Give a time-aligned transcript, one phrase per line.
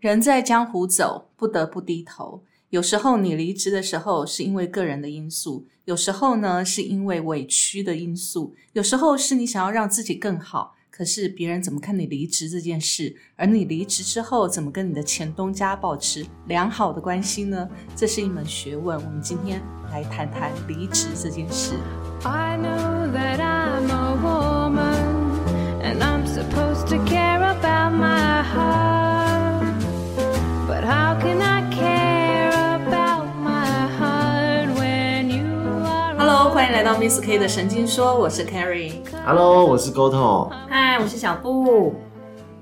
[0.00, 2.42] 人在江湖走，不得不低头。
[2.70, 10.74] 有时候你离职的时候是因为个人的因素，有时候呢是因为委屈的因素，有时候是你想要让自己更好。
[10.90, 13.14] 可是别人怎么看你离职这件事？
[13.36, 17.68] 而你离职之后怎么跟你的前东家保持良好的关系呢？
[17.94, 18.96] 这是一门学问。
[18.98, 19.60] 我们今天
[19.90, 21.74] 来谈谈离职这件事。
[22.24, 24.49] I know that I'm a
[36.90, 38.94] 到 Miss K 的神经说，我是 Carrie。
[39.24, 40.50] Hello，我是 Goto。
[40.68, 41.94] 嗨，我是小布。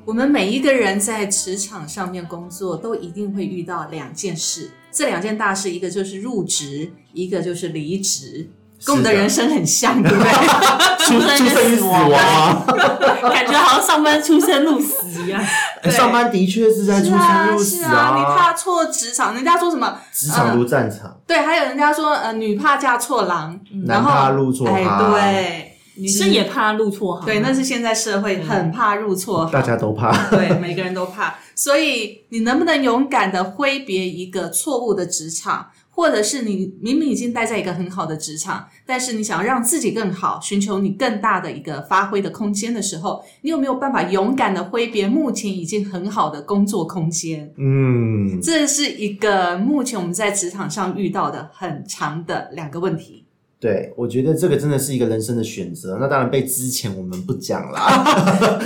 [0.04, 4.70] 我们每一个人在职场上面工作，都一定会遇到两件事。
[4.92, 8.50] 这两件大事，一个就是入职，一个就是离职。
[8.84, 10.30] 跟我们的人生很像，对不对？
[11.08, 12.66] 出生与死亡吗？
[13.32, 15.42] 感觉好像上班出生入死一样。
[15.90, 18.14] 上班的确是在出生入死啊！
[18.16, 19.98] 你怕错职场，人家说什么？
[20.12, 21.16] 职场如战场。
[21.26, 25.12] 对，还有人家说，呃，女怕嫁错郎，男怕入错行。
[25.12, 27.26] 对，女生也怕入错行。
[27.26, 30.10] 对，那是现在社会很怕入错行，大家都怕。
[30.30, 31.34] 对，每个人都怕。
[31.54, 35.68] 所以，你能不能勇敢的挥别一个错误的职场？
[35.98, 47.52] 或者是你明明已经待在一个很好的职场，但是你想要让自己更好，寻求你更大的一个发挥的空间的时候，你有没有办法勇敢的挥别目前已经很好的工作空间？
[47.56, 53.24] 嗯，这是一个目前我们在职场上遇到的很长的两个问题。
[53.60, 55.98] 对，我觉得这个真的是一个人生的选择。
[56.00, 58.56] 那当然被之前我们不讲啦。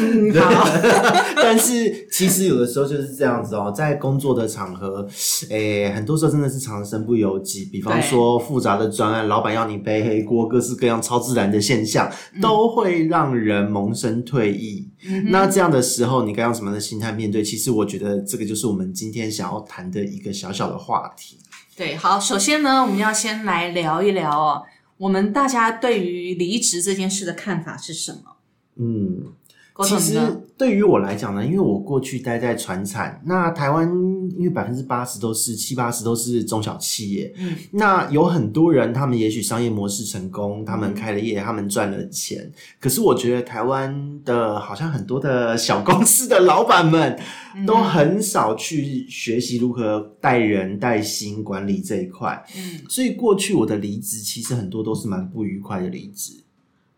[1.35, 5.09] 但是其实有的时候就是这样子哦，在工作的场合，
[5.49, 7.65] 诶，很多时候真的是常身不由己。
[7.65, 12.13] 比方说复杂的专案，老板要你背黑锅，各式各样超自然的现象，
[12.43, 14.91] 都会让人萌生退意。
[15.31, 17.43] 那这样的时候，你该用什么样的心态面对？
[17.43, 21.39] 其实我觉得这个就是我们今天想要谈的一个小小的话题。
[21.75, 24.63] 对，好，首先呢，我们要先来聊一聊哦。
[24.99, 28.37] 我们大家对于离职这件事的看法是什么？
[28.77, 29.33] 嗯，
[29.83, 30.21] 其实
[30.57, 33.89] 对于我来讲呢，因为我过去待在船产，那台湾
[34.37, 42.51] 因为百分之八十都是七八十都是中小企业，嗯，那有很多人他们也许商业模式成功，他们开了业，他们赚了钱，
[42.81, 47.19] 可是我觉得台湾的好像很多的小公司的老板们。
[47.67, 56.33] 都很少去学习如何带人、带薪、管理这一块，嗯，所以过去我的离职其实很多都是蛮不愉快的离职。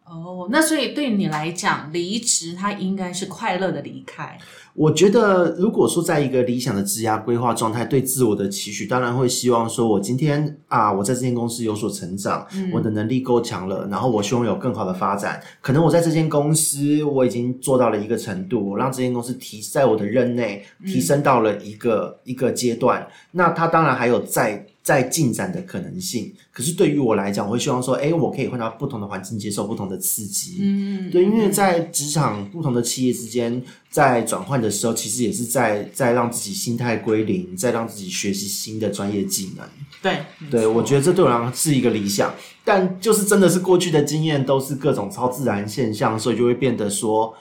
[0.05, 4.37] 哦，那所以对你来讲，离职它应该是快乐的离开。
[4.75, 15.41] 我觉得，如果说在一个理想的职涯规划状态，对自我的期许，当然会希望说，我今天啊，我在这间公司有所成长，我的能力够强了，然后我希望有更好的发展。
[15.63, 24.67] 可能我在这间公司我已经做到了一个程度，我让这间公司提在我的任内提升到了一个一个阶段，那它当然还有在。
[24.85, 30.59] 在进展的可能性，可是对于我来讲，我会希望说，哎，我可以换到不同的环境，接受不同的刺激。
[30.61, 39.67] 嗯，对，因为在职场不同的企业之间，在转换的时候，其实也是在在让自己心态归零，在让自己学习新的专业技能。
[40.03, 47.35] 对，对，我觉得这对我来讲是一个理想，但就是真的是过去的经验都是各种超自然现象，所以就会变得说，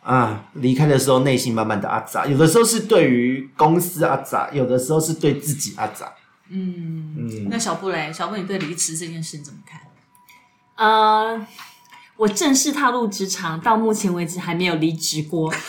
[0.00, 6.10] 啊，离开的时候内心满满的阿杂，有的时候是对于公司阿杂，有的时候是对自己阿杂。
[6.52, 9.80] 嗯嗯，那小布嘞，小布，你对离职这件事你怎么看？
[10.76, 11.46] 呃，
[12.16, 15.52] 我正式踏入职场到目前为止还没有离职过。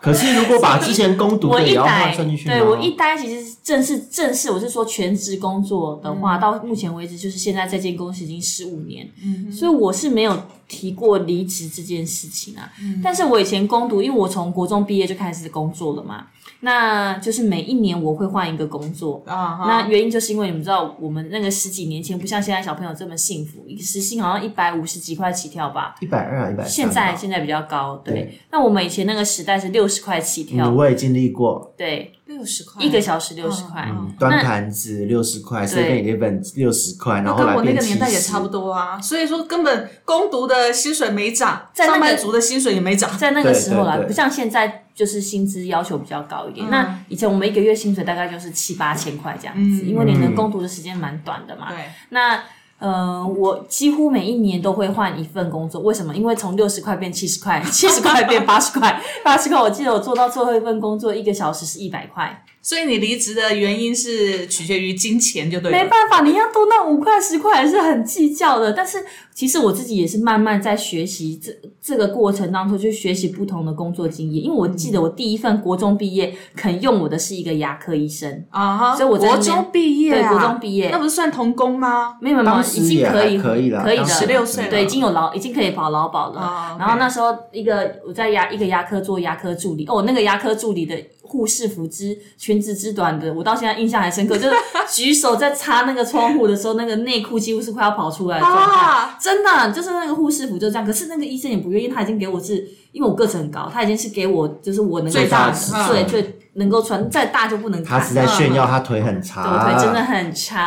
[0.00, 9.08] 可是如果把之前攻读的也要算进去，对我一待其实正式正式，我是说全职工作的话，到目前为止就是现在这间公司已经十五年，
[9.52, 12.68] 所以我是没有提过离职这件事情啊。
[13.00, 16.26] 但是我以前攻读，因为我从国中毕业就开始工作了嘛。
[16.64, 19.22] 那就是每一年我会换一个工作。
[19.26, 28.40] 啊，那原因就是因为你们知道，我们那个十几年前不像现在小朋友这么幸福，一时薪好像一百五十几块起跳吧，一百二、一百现在现在比较高，对。
[28.50, 32.12] 那我们以前那个时代是六十块起跳，我也经历过，对。
[32.24, 32.82] 六十块。
[32.82, 33.86] 一个小时，六十块。
[34.18, 38.98] 端盘子六十块，随便一本六十块，然后跟我那个年代也差不多啊。
[38.98, 43.18] 所以说，根本工读的薪水没涨，上班族的薪水也没涨。
[43.18, 46.68] 在那个时候啦，不像现在，就是薪资要求比较高一点。
[46.70, 51.70] 那以前我们一个月薪水大概就是七八千块这样子，因为你能工读的时间蛮短的嘛。
[51.70, 51.78] 对。
[52.10, 52.42] 那
[52.78, 56.12] 呃，我几乎每一年都会换一份工作，为什么？
[56.14, 59.60] 因为从六十块变七十块，七十块变八十块，八十块。
[59.60, 62.44] 我记得我做到最后一份工作，一个小时是一百块。
[62.62, 65.76] 所以你离职的原因是取决于金钱，就对了。
[65.76, 68.72] 没办法，你要多那五块十块还是很计较的。
[68.72, 69.04] 但是
[69.34, 74.44] 其实我自己也是慢慢在学习这这个过程当中，去学习不同的工作经验。
[74.44, 82.14] 因为我记得我第一份国中毕业肯用我的是一个牙科医生啊，所以我国中毕业，对国中毕业，那不是算童工吗？
[82.20, 86.76] 没有没有，已经可以可以了，可以的，十六岁对，已经有劳，已经可以保劳保了。
[86.78, 90.96] 然后那时候一个我在牙一个牙科做牙科助理，哦，那个牙科助理的。
[91.32, 94.36] 护士服之裙子之短的，我到现在印象还深刻。
[94.36, 94.54] 就是
[94.92, 99.16] 举手在擦那个窗户的时候，那个内裤几乎是快要跑出来的状态。
[99.18, 100.84] 真的，就是那个护士服就这样。
[100.84, 102.56] 可是那个医生也不愿意，他已经给我是，
[102.92, 107.82] 因为我个子很高，他已经是给我就是我能够大最最能够穿，再大就不能。
[107.82, 110.60] 他是在炫耀他腿很长，我腿真的很长。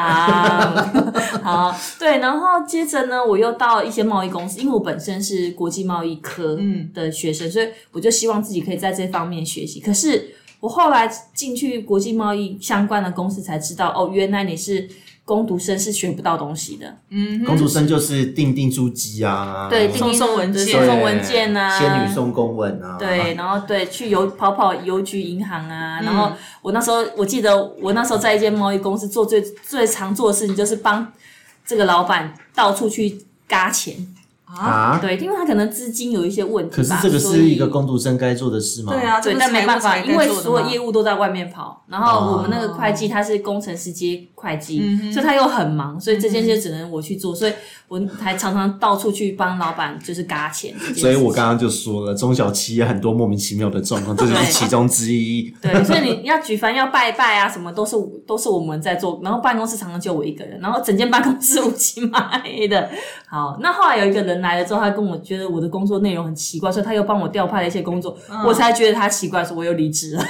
[1.45, 6.57] 好，对，然后接着呢，我又到一些贸易公司，因为我本身是国际贸易科
[6.91, 9.79] 的学生，所以我就希望自己可以在这方面学习。
[9.79, 10.33] 可是。
[10.65, 14.89] 我后来进去国际贸易相关的公司，才知道哦，原来你是
[15.23, 16.97] 工读生是学不到东西的。
[17.09, 26.01] 嗯，工读生就是订订书机啊，对，送送文件、送送文件啊，仙女送公文啊，对，然后对，去邮跑跑邮局、银行啊。
[26.01, 26.31] 然后
[26.63, 31.13] 我那时候我记得，我那时候在一间贸易公司做最最常做的事情，就是帮
[31.63, 33.95] 这个老板到处去嘎钱。
[34.45, 38.93] 啊，对，因为他可能资金有一些问题，可是这个是一个工读生该做的事吗？
[38.93, 47.53] 对啊，对，但没办法，因为所有业务都在外面跑，然后我们那个会计他是工程师接会计，所以他又很忙，所以这件事只能我去做，所以
[47.87, 50.77] 我还常常到处去帮老板就是嘎钱。
[50.95, 55.51] 所以我刚刚就说了，中小企业很多莫名其妙的状况，这就是其中之一。
[55.59, 57.95] 对，所以你要举凡要拜拜啊，什么都是
[58.27, 62.87] 都是我们在做，然后办公室常常就我一个人，然后整间办公室乌漆嘛黑的。
[63.27, 64.34] 好，那后来有一个人。
[64.41, 70.23] 来了之后，他跟我觉得我的工作内容很奇怪，所以他又帮我调派了一些工作，我才觉得他奇怪，所以我又离职了。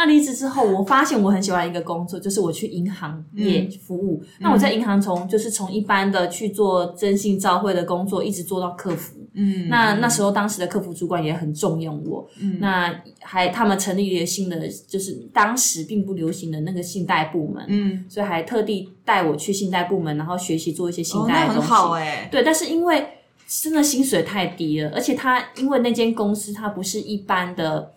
[0.00, 4.22] 那离职之后，我发现我很喜欢一个工作，就是我去银行业服务。
[4.38, 9.18] 那我在银行从就是从一般的去做征信召会的工作，一直做到客服。
[9.34, 12.26] 嗯，那那时候当时的客服主管也很重用我。
[12.40, 17.62] 嗯，那还他们成立了新的，就是当时并不流行的那个信贷部门。
[17.68, 21.68] 嗯，所以还特地带我去信贷部门，然后学习做一些信贷的东西。
[21.68, 22.26] 很好哎。
[22.32, 23.06] 对，但是因为
[23.46, 27.92] 真的薪水太低了，而且他因为那间公司它不是一般的。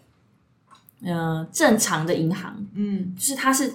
[1.06, 3.74] 呃，正常的银行，嗯，就是它是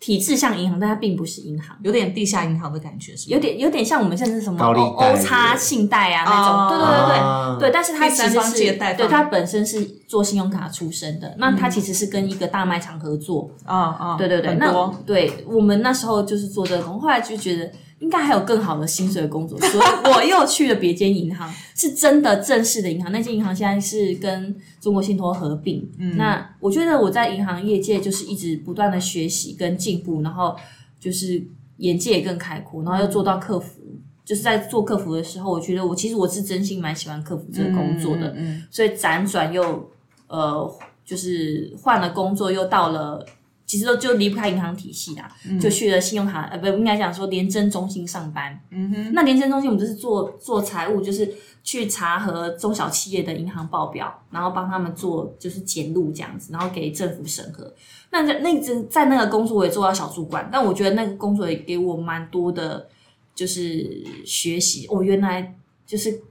[0.00, 7.70] 体制像银行，但它并不是银行，有点地下银行的感觉，是有点有点像我们现在什么欧欧差信贷啊那种，对对对对。
[7.70, 17.70] 对，但是它其实是对它本身是做信用卡出身的，那它其实是跟一个大卖场合作，啊啊，对对对，那对我们那时候就是做这种，后来就觉得。
[17.98, 23.10] 应该还有更好的薪水的工作，所以我又去了别间银行， 是真的正式的银行。
[23.10, 25.88] 那间银行现在是跟中国信托合并。
[25.98, 30.54] 嗯，那我觉得我在银行业界就是一直不断的学习跟进步，然后
[31.00, 31.42] 就是
[31.78, 33.80] 眼界也更开阔，然后又做到客服。
[34.24, 38.34] 就是在做客服的时候，我觉得我其实我是真心蛮喜欢客服这个工作的。
[38.36, 39.88] 嗯，所以辗转又
[40.26, 40.70] 呃，
[41.04, 43.24] 就是换了工作，又到了。
[43.66, 45.28] 其实都就离不开银行体系啦，
[45.60, 48.58] 就去了信用卡呃不应该讲说廉政中心上班。
[48.70, 51.34] 嗯哼，那廉政中心我们就是做做财务，就是
[51.64, 57.74] 去查核中小企业的银行报表，然后帮他们做就是检录这样子，然后给政府审核。
[58.10, 62.88] 那在那只在那个工作我也做到小主管，但我觉得那个工作也给我蛮多的，
[63.34, 64.86] 就是学习。
[64.88, 65.54] 哦，原来
[65.84, 66.22] 就是。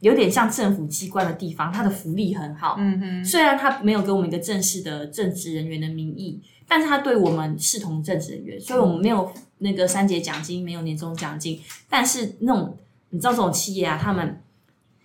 [0.00, 2.76] 有点像政府机关的地方，它的福利很好。
[2.78, 11.60] 嗯哼，虽然它没有给我们一个正式的正职人员的名义，但是他对我们视同正职人员，所以我们没有那个三节奖金，没有年终奖金。
[11.88, 12.76] 但是那种
[13.10, 14.40] 你知道这种企业啊，他们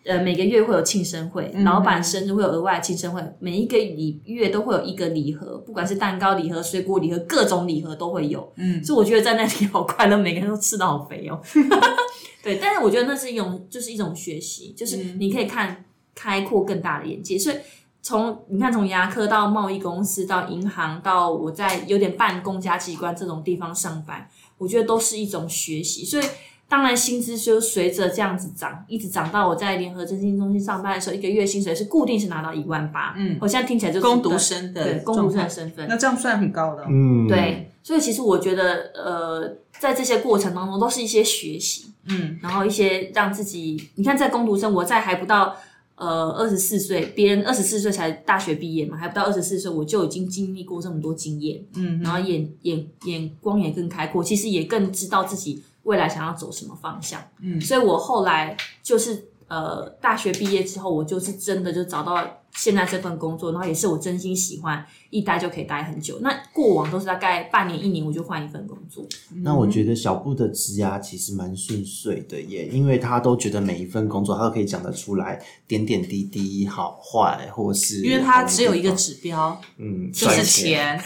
[0.05, 8.51] 呃每个月会有庆生会，老板生日会有额外庆生会，每一个礼月都会有一个礼盒，不管是蛋糕礼盒、水果礼盒，各种礼盒都会有。
[8.55, 11.39] 嗯，所以我觉得在那里好快乐，每个人都吃的好肥哦。
[12.41, 15.83] 对，但是我觉得那是一种，就是一种学习，就是你可以看
[16.15, 17.37] 开阔更大的眼界。
[17.37, 17.57] 所以
[18.01, 24.27] 从你看，从牙科到贸易公司，到银行，到我在有点半公家机关这种地方上班，
[24.57, 26.05] 我觉得都是一种学习。
[26.05, 26.23] 所以
[26.67, 33.13] 当然薪资就随着这样子涨，一直涨到我在联合征信中心上班的时候，一个月薪水是固定是拿到一万八。
[33.17, 36.85] 嗯，我现在听起来就是工读生的对工读生的身份，那这样算很高的。
[36.87, 37.71] 嗯，对。
[37.81, 41.91] 所以其实我觉得，呃，在这些过程当中，都是一些学习。
[42.07, 45.55] 嗯，然后一些让自己，你看，在攻读生，我在还不到
[45.99, 57.21] 呃二十四岁，别人二十四岁才大学毕业嘛，还不到二十四岁，我就已经经历过这么多经验，嗯，然后眼眼眼光也更开阔，其实也更知道自己未来想要走什么方向。
[57.41, 62.23] 嗯，所以我后来就是呃大学毕业之后，我就是真的就找到
[62.55, 66.19] 现在这份工作，然后也是我真心喜欢，一待就可以待很久。
[66.21, 69.03] 那过往都是大概半年一年我就换一份工作。
[69.43, 80.43] 那我觉得小布的职涯其实蛮顺遂的耶，因为他都觉得每一份工作他都可以讲得出来点点滴滴好坏，或是因为他只有一个指标，嗯， 就是。
[80.43, 80.99] 钱。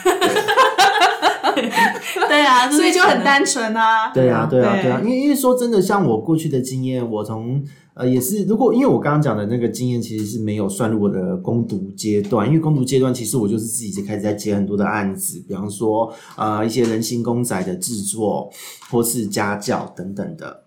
[2.28, 4.12] 对啊，所以就很单纯啊。
[4.12, 7.64] 对啊，对啊，对啊，因为因为说真的，像我过去的经验，我从
[7.96, 18.52] 呃也是，如果因为我刚刚讲的那个经验，其实是没有算入我的攻读阶段，因为攻读阶段其实我就是自己就开始在接很多的案子，比方说呃一些人形公仔的制作，
[18.90, 20.64] 或是家教等等的。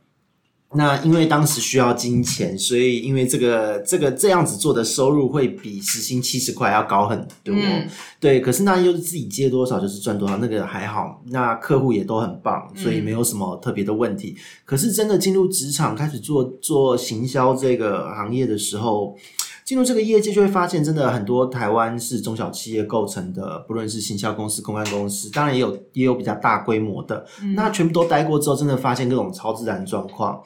[0.77, 7.55] 那因为当时需要金钱，所以因为这个这个这样子做的收入会比时薪七十块要高很多。
[7.55, 7.89] 嗯
[8.21, 11.23] 对，可是那又是自己接多少就是赚多少，那个还好。
[11.27, 14.37] 那客户也都很棒，所以没有什么特别的问题。
[14.65, 19.17] 可是真的进入职场开始做做行销这个行业的时候，
[19.65, 27.25] 进入这个业界就会发现，真的很多台湾是中小企业构成的，不论是行销公司、公关公司，当然也有也有比较大规模的。
[27.55, 30.41] 那全部都待过之后，真的发现各种超自然状况。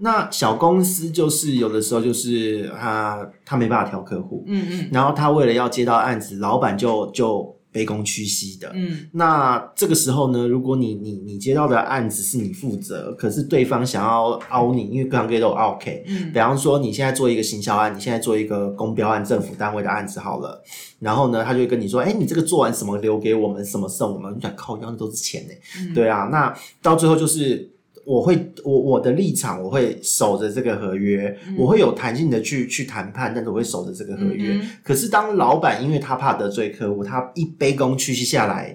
[0.00, 8.70] 那小公司就是有的时候就是他他没办法调客户，嗯嗯然后他为了要接到案子，老板就就卑躬屈膝的。
[8.74, 16.04] 嗯那这个时候呢，如果你你你接到的案子是你负责，可是对方想要凹你，因为各行各业都有 OK。
[16.06, 20.62] 嗯比方说，你现在做一个行销案，你现在做一个公标案、政府单位的案子好了，
[21.00, 24.32] 然后呢，他就会跟你说，哎，你这个做完什么留给我们，什么送我们？
[24.36, 25.54] 你想靠，要的都是钱呢。
[25.80, 27.68] 嗯对啊，那到最后就是。
[28.08, 34.54] 我会，我我的立场，我会守着这个合约，我会有弹性的去去谈判，但是我会守着这个合约。
[34.54, 38.74] 嗯可是当老板因为他怕得罪客户，他一卑躬屈膝下来，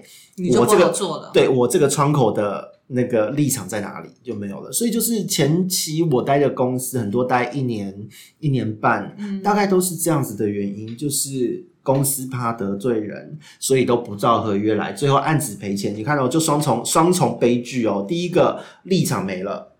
[0.56, 1.32] 我这个做了。
[1.34, 4.70] 对我这个窗口的那个立场在哪里就没有了。
[4.70, 7.92] 所以就是前期我待的公司很多待一年、
[8.38, 15.94] 一年半，嗯大概都是这样子的原因，就是公司怕得罪人，所以都不照合约来，最后案子赔钱。
[15.94, 18.04] 你看哦，就双重双重悲剧哦。
[18.08, 19.70] 第一个立场没了。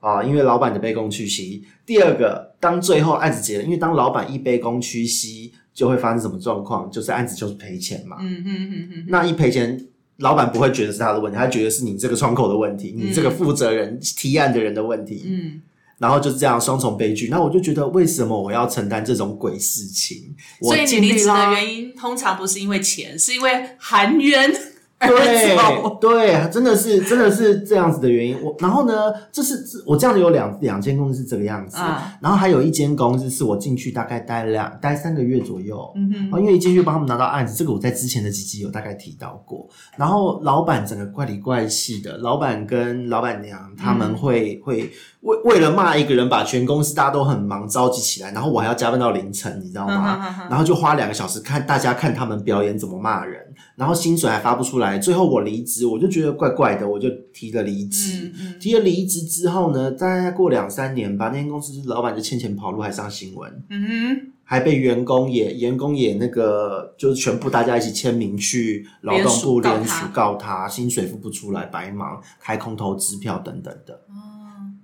[0.00, 1.64] 啊，因为老板的卑躬屈膝。
[1.86, 6.90] 第二个，当最后案子结了，因为当老板一卑躬屈膝，就会发生什么状况？
[6.90, 8.18] 就是案子就是赔钱嘛。
[8.20, 9.82] 嗯嗯嗯嗯那一赔钱，
[10.18, 15.22] 老板不会觉得是他的问题，他觉得是你这个窗口的问题，你这个负责人、提案的人的问题。
[15.24, 15.62] 嗯，
[15.98, 17.28] 然后就是这样双重悲剧。
[17.28, 20.34] 那我就觉得，为什么我要承担这种鬼事情？
[20.62, 24.50] 所以你我离职的原因通常不是因为钱，是因为含冤
[24.98, 25.54] 而对。
[26.00, 28.40] 对，真的是真的是这样子的原因。
[28.42, 35.92] 我然后呢，这是这我这样有两两间公司是这个样子，啊然后还有一间公司是我进去大概待两待三个月左右。
[35.96, 39.68] 嗯哼，哦，因为一进去帮他们拿到案子，这个我在之前的几集有大概提到过。
[39.96, 44.90] 然后老板整个怪里怪气的，老板跟老板娘他嗯们会、会
[45.24, 50.20] 为为了骂一个人，把全公司大家都很忙召集起来，然后我还要加班到凌晨，你知道吗？
[50.28, 53.40] 嗯然后就花两个小时看大家看他们表演怎么骂人，
[53.76, 54.98] 然后薪水还发不出来。
[54.98, 58.26] 最后我离职，我就觉得怪怪的，我就提了离职。
[58.26, 63.50] 嗯嗯提了离职之后呢，大概过两三年吧，那间公司老板就欠钱跑路，还上新闻。
[63.70, 73.94] 嗯哼，还被员工也员工也那个，就是全部大家一起签名去劳动部联署联署告他，薪水付不出来，白忙，开空头支票等等的。
[73.94, 74.23] 哦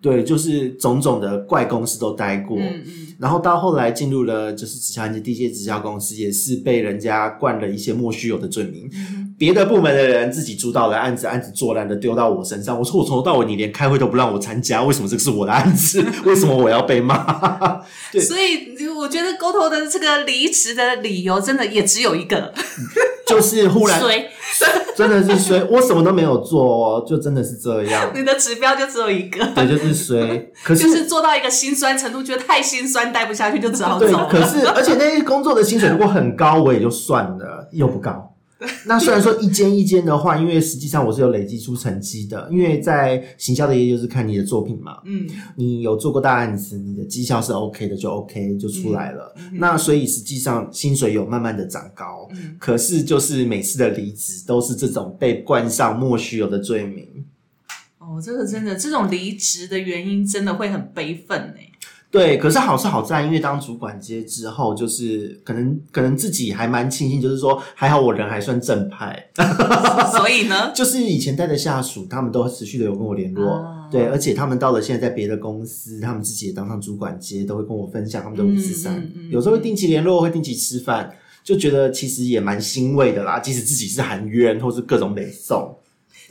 [0.02, 2.56] 对，就是种种的怪公司都待过。
[2.58, 8.88] 嗯嗯然后到后来进入了就是直销业第一届直销公司，也是被人家灌了一些莫须有的罪名。
[8.92, 12.78] 嗯别的部门的人自己主导的案子，案子做烂的丢到我身上。
[12.78, 16.04] 我说我从头到尾你连开会都不让我参加，为什么这个是我的案子？
[16.24, 17.16] 为什么我要被骂？
[18.12, 22.52] 对所以我觉得沟头的这个离职的理由真的也只有一个，
[23.30, 24.28] 就是忽然衰
[24.96, 28.10] 真的是衰，我什么都没有做哦，就真的是这样。
[28.14, 30.50] 你的指标就只有一个，对，就是衰。
[30.62, 34.28] 可是，就是做到一个心酸程度，觉得太心酸，待不下去就只好走对，了。
[34.30, 38.29] 可是而且那些工作的薪水如果很高，我也就算了，又不高。
[38.84, 45.26] 那虽然说一间一间的话，因为实际上我是有累积出成绩的，因为在行销的业就是看你的作品嘛，嗯
[45.56, 49.34] 你有做过大案子，你的绩效是 OK 的，就 OK 就出来了。
[49.38, 57.06] 嗯那所以实际上薪水有慢慢的涨高，嗯可是就是每次的离职都是这种被冠上莫须有的罪名。
[57.98, 61.59] 哦，这个真的，这种离职的原因真的会很悲愤哎。
[62.10, 69.30] 对，可是好是好在，因为当主管接之后，就是可能可能自己还蛮庆幸，就是说还好我人还算正派，
[70.16, 81.12] 所以呢， 就是以前带的下属，他们都持续的有跟我联络，哦对，而且他们到了现在在别的公司，他们自己也当上主管接，都会跟我分享他们的五四三有时候会定期联络，会定期吃饭，
[81.44, 85.76] 就觉得其实也蛮欣慰的啦，即使自己是含冤或是各种美送。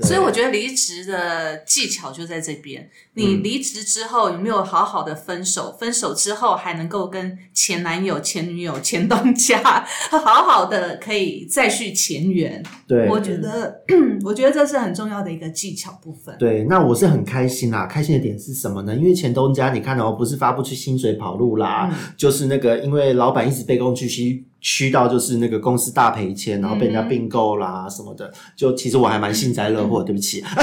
[0.04, 2.90] 所以我觉得离职的技巧就在这边。
[3.14, 5.76] 你离职之后有没有好好的分手？
[5.78, 9.60] 分手之后还能够跟前男友、前女友、前东家
[10.10, 12.64] 好好的可以再续前缘？
[12.88, 13.82] 对，我觉得，
[14.24, 16.36] 我觉得这是很重要的一个技巧部分。
[16.40, 17.86] 对，那我是很开心啦。
[17.86, 18.96] 开心的点是什么呢？
[18.96, 24.46] 因为前东家，你看哦不是发不出薪水跑路啦，就是那个因为老板一直卑躬屈膝。
[24.62, 30.04] 虚到就是那个公司大赔钱，然后被人家并购啦什么的，就其实我还蛮幸灾乐祸。
[30.04, 30.44] 对不起，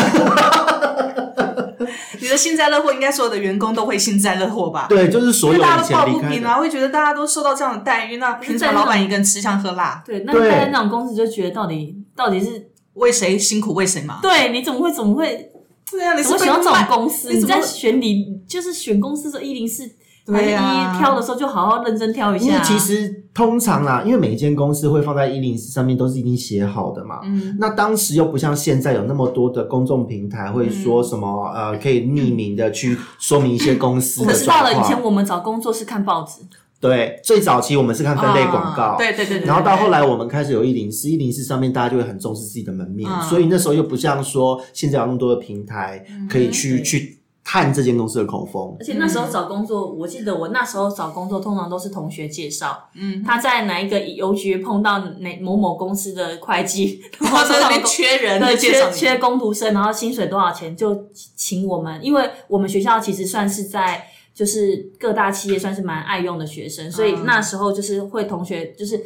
[2.21, 4.87] 你的幸灾乐祸，应该所有的员工都会幸灾乐祸吧？
[4.89, 10.03] 对，就是所有大家都抱不平啊，会觉得大家都受到这样的待遇，那凭什么老板一个人吃香喝辣？
[10.05, 14.21] 对，那在那种公司就觉得到底到底是为谁辛苦为谁忙？
[14.21, 15.51] 对，你怎么会怎么会？
[15.91, 17.33] 对啊，你怎么喜欢这种公司？
[17.33, 19.89] 你在选你就是选公司的一零四。
[20.27, 22.45] 对呀，挑的时候就好好认真挑一下。
[22.47, 27.21] 因为其实通常啦，因为每一间公司会放在一零四上面都是已经写好的嘛。
[27.23, 27.57] 嗯。
[27.61, 36.43] 那当时又不像现在有那么多的公众平台，会说什么呃，可以匿名的去说明一些公司的知道了，以前我们找工作是看报纸。
[36.81, 38.97] 对，最早期我们是看分类广告。
[38.99, 39.41] 对对对。
[39.41, 47.16] 然后到后来我们开始有一零四，一零四上面大家就会很重视自己的门面，所以那时候又不像说现在有那么多的平台可以去去。
[47.49, 69.01] 看这间公司的口风，而且那时候找工作，我记得我那时候找工作通常都是同学介绍，嗯，他在哪一个邮局碰到哪某某公司的会计， 然后在那边缺人，对，缺缺工读生，然后薪水多少钱就请我们，因为我们学校其实算是在就是各大企业算是蛮爱用的学生，所以那时候就是会同学就是。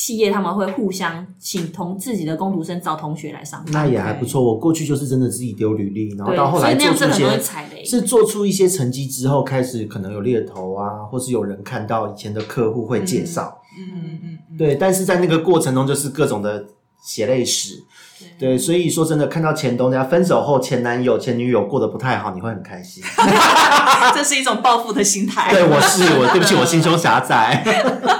[0.00, 4.42] 企业他们会互相请同自己的工读生找同学来上班，那也还不错。
[4.42, 14.74] 我过去就是真的自己丢履历，然后到后来做出一些是做出一些成绩之后，开始可能有猎头啊，或是有人看到以前的客户会介绍，嗯嗯嗯，对。
[14.76, 16.64] 但是在那个过程中，就是各种的
[17.04, 17.84] 血泪史。
[18.38, 23.04] 对，所以说真的，看到前东家分手后，前男友、前女友过得不太好，你会很开心。
[24.16, 25.50] 这是一种报复的心态。
[25.52, 27.62] 对，我是我，对不起，我心胸狭窄。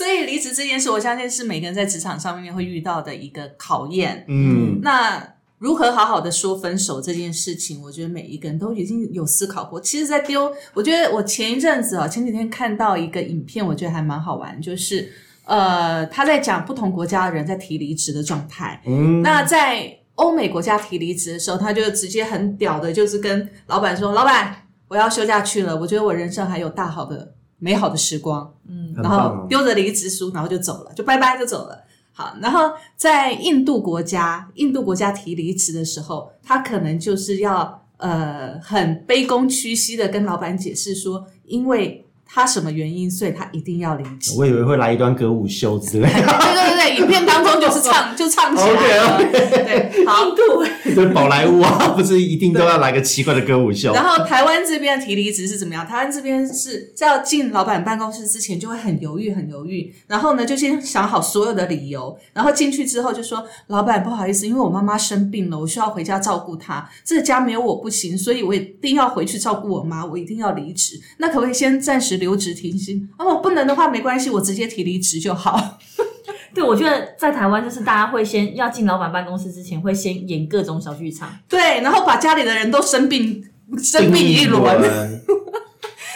[0.00, 4.24] 所以离职这件事，我相信是每个人在职场上面会遇到的一个考验。
[4.28, 5.22] 嗯，那
[5.58, 9.78] 如何好好的说分手这件事情，我觉得每一个人都已经有思考过。
[9.78, 15.12] 其实，在丢，我觉得我前一阵子啊，前几天看到一个影片，我觉得还蛮好玩，就是。
[15.44, 18.80] 呃，他在讲不同国家的人在提离职的状态。
[18.86, 31.84] 嗯，那在欧美国家提离职的时候，他就直接很屌的，就是跟老板说：“老板，我要休假去了，我觉得我人生还有大好的、美好的时光。”嗯，然后丢着离职书，然后就走了，就拜拜就走了。
[32.12, 42.04] 好，然后在印度国家，印度国家提离职的时候，他可能就是要呃很卑躬屈膝的跟老板解释说，因为。
[42.32, 44.34] 他什么原因，所以他一定要离职？
[44.38, 46.12] 我以为会来一段歌舞秀之类的。
[46.12, 49.18] 对对对，影片当中就是唱，就唱起来了。
[49.18, 50.20] 对，好。
[50.20, 50.64] 印度
[50.94, 53.92] 对宝莱坞啊，不是一定都要来个奇怪的歌舞秀。
[53.92, 55.84] 然后台湾这边提离职是怎么样？
[55.84, 59.92] 台湾这边是在要进老板办公室之前就会很犹豫，很犹豫。
[60.06, 62.16] 然后呢，就先想好所有的理由。
[62.32, 66.88] 然后进去之后就说：“老板，不好意思，因为我妈妈生病了，我需要回家照顾她。
[67.04, 70.04] 这个家没有我不行，所以我一定要回去照顾我妈。
[70.04, 71.00] 我一定要离职。
[71.18, 75.78] 那可不可以先暂时？”留职停薪，哦，不能的话没关系，我直接提离职就好。
[76.54, 83.44] 对，我觉得在台湾就是大家会先要进老板办公室之前，会先演各种小剧场，对，然后把家里的人都生病
[83.78, 84.62] 生病一轮。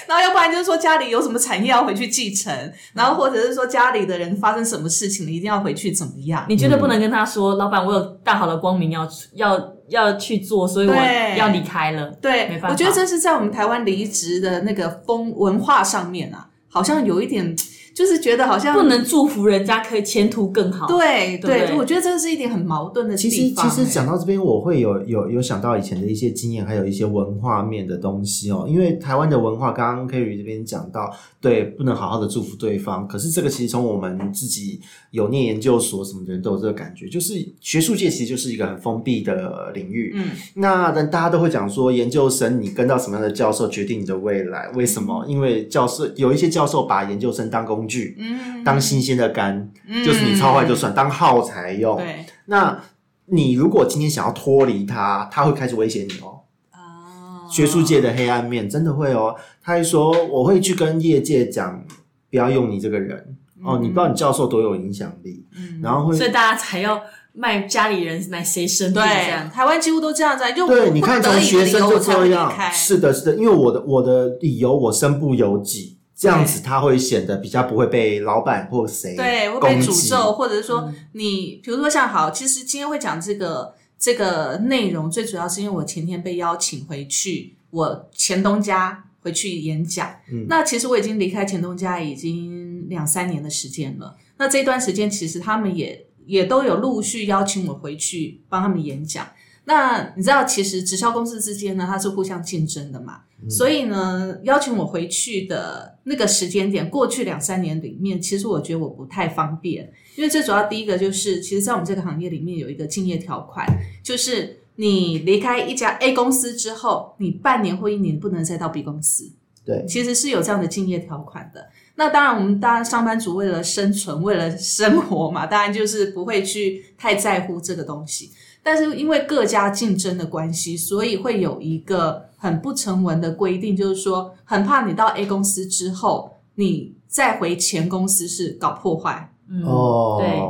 [0.06, 2.52] 然后要不然就是说家里有什么产业要回去继承，
[2.92, 6.44] 然后或者是说家里的人发生什么事情了，一定要回去怎么样？
[6.46, 10.94] 你绝对不能跟他说，老板，我有大好的光明要要要去做，所以我
[11.36, 12.10] 要离开了。
[12.20, 12.68] 对，没办法。
[12.70, 17.54] 我觉得这是在我们台湾离职的那个风文化上面啊，好像有一点。
[17.94, 20.88] 就是觉得好像不能祝福人家可以前途更好。
[20.88, 23.64] 对对，我觉得这是一点很矛盾的地方。
[23.64, 28.66] 其实其实讲到这边，我会有有有想到以前的一些经验，还有一些文化面的东西哦。
[28.68, 33.06] 因为台湾的文化，刚刚 Kerry 这边讲到，对，不能好好的祝福对方。
[33.06, 34.80] 可是这个其实从我们自己
[35.12, 40.12] 有念研究所什么的人都有这个感觉，就是学术界其实就是一个很封闭的领域。
[40.16, 44.68] 嗯，那但大家都会讲说，研究生你跟到什么样的教授决定你的未来？
[44.74, 45.24] 为什么？
[45.28, 47.83] 因为教授有一些教授把研究生当工。
[47.84, 49.70] 工具，嗯，当新鲜的肝，
[50.04, 51.96] 就是你超坏就算，当耗材用。
[51.96, 52.80] 对，那
[53.26, 56.40] 你如果今天想要脱离他，他会开始威胁你哦。
[56.72, 59.34] 哦，学术界的黑暗面真的会哦。
[59.62, 61.84] 他会说，我会去跟业界讲，
[62.30, 63.78] 不要用你这个人哦。
[63.80, 67.00] 你不知道你教授多有影响力，嗯，然后会，所以大家才要
[67.32, 69.50] 卖家里人来谁生病这样。
[69.50, 75.98] 台湾几乎都这样在用，对，你看从学生就这样，是的，是的，因为我的我的理由，我身不由己。
[76.24, 90.08] 这样子他会显得比较不会被老板或谁对会被诅咒，或者是说你，比如说像好，其实今天会讲这个这个内容，最主要是因为我前天被邀请回去我前东家回去演讲。
[90.32, 94.16] 嗯那其实我已经离开前东家已经两三年的时间了。
[94.38, 99.26] 那这段时间其实他们也也都有陆续邀请我回去帮他们演讲。
[99.66, 113.66] 那你知道，其实直销公司之间呢，它是互相竞争的嘛，所以呢，邀请我回去的那个时间点，过去两三年里面，其实我觉得我不太方便，因为最主要第一个就是，其实，在我们这个行业里面有一个竞业条款，
[114.02, 119.32] 就是你离开一家 A 公司之后，你半年或一年不能再到 B 公司，
[119.64, 121.70] 对，其实是有这样的竞业条款的。
[121.96, 128.30] 那当然，我们当然上班族为了生存，为了生活嘛，当然就是不会去太在乎这个东西。
[128.64, 140.40] 但是因为各家竞争的关系，所以会有一个很不成文的规定，就是说，很怕你到 A 公司之后，你再回前公司是搞破坏，嗯，哦，对，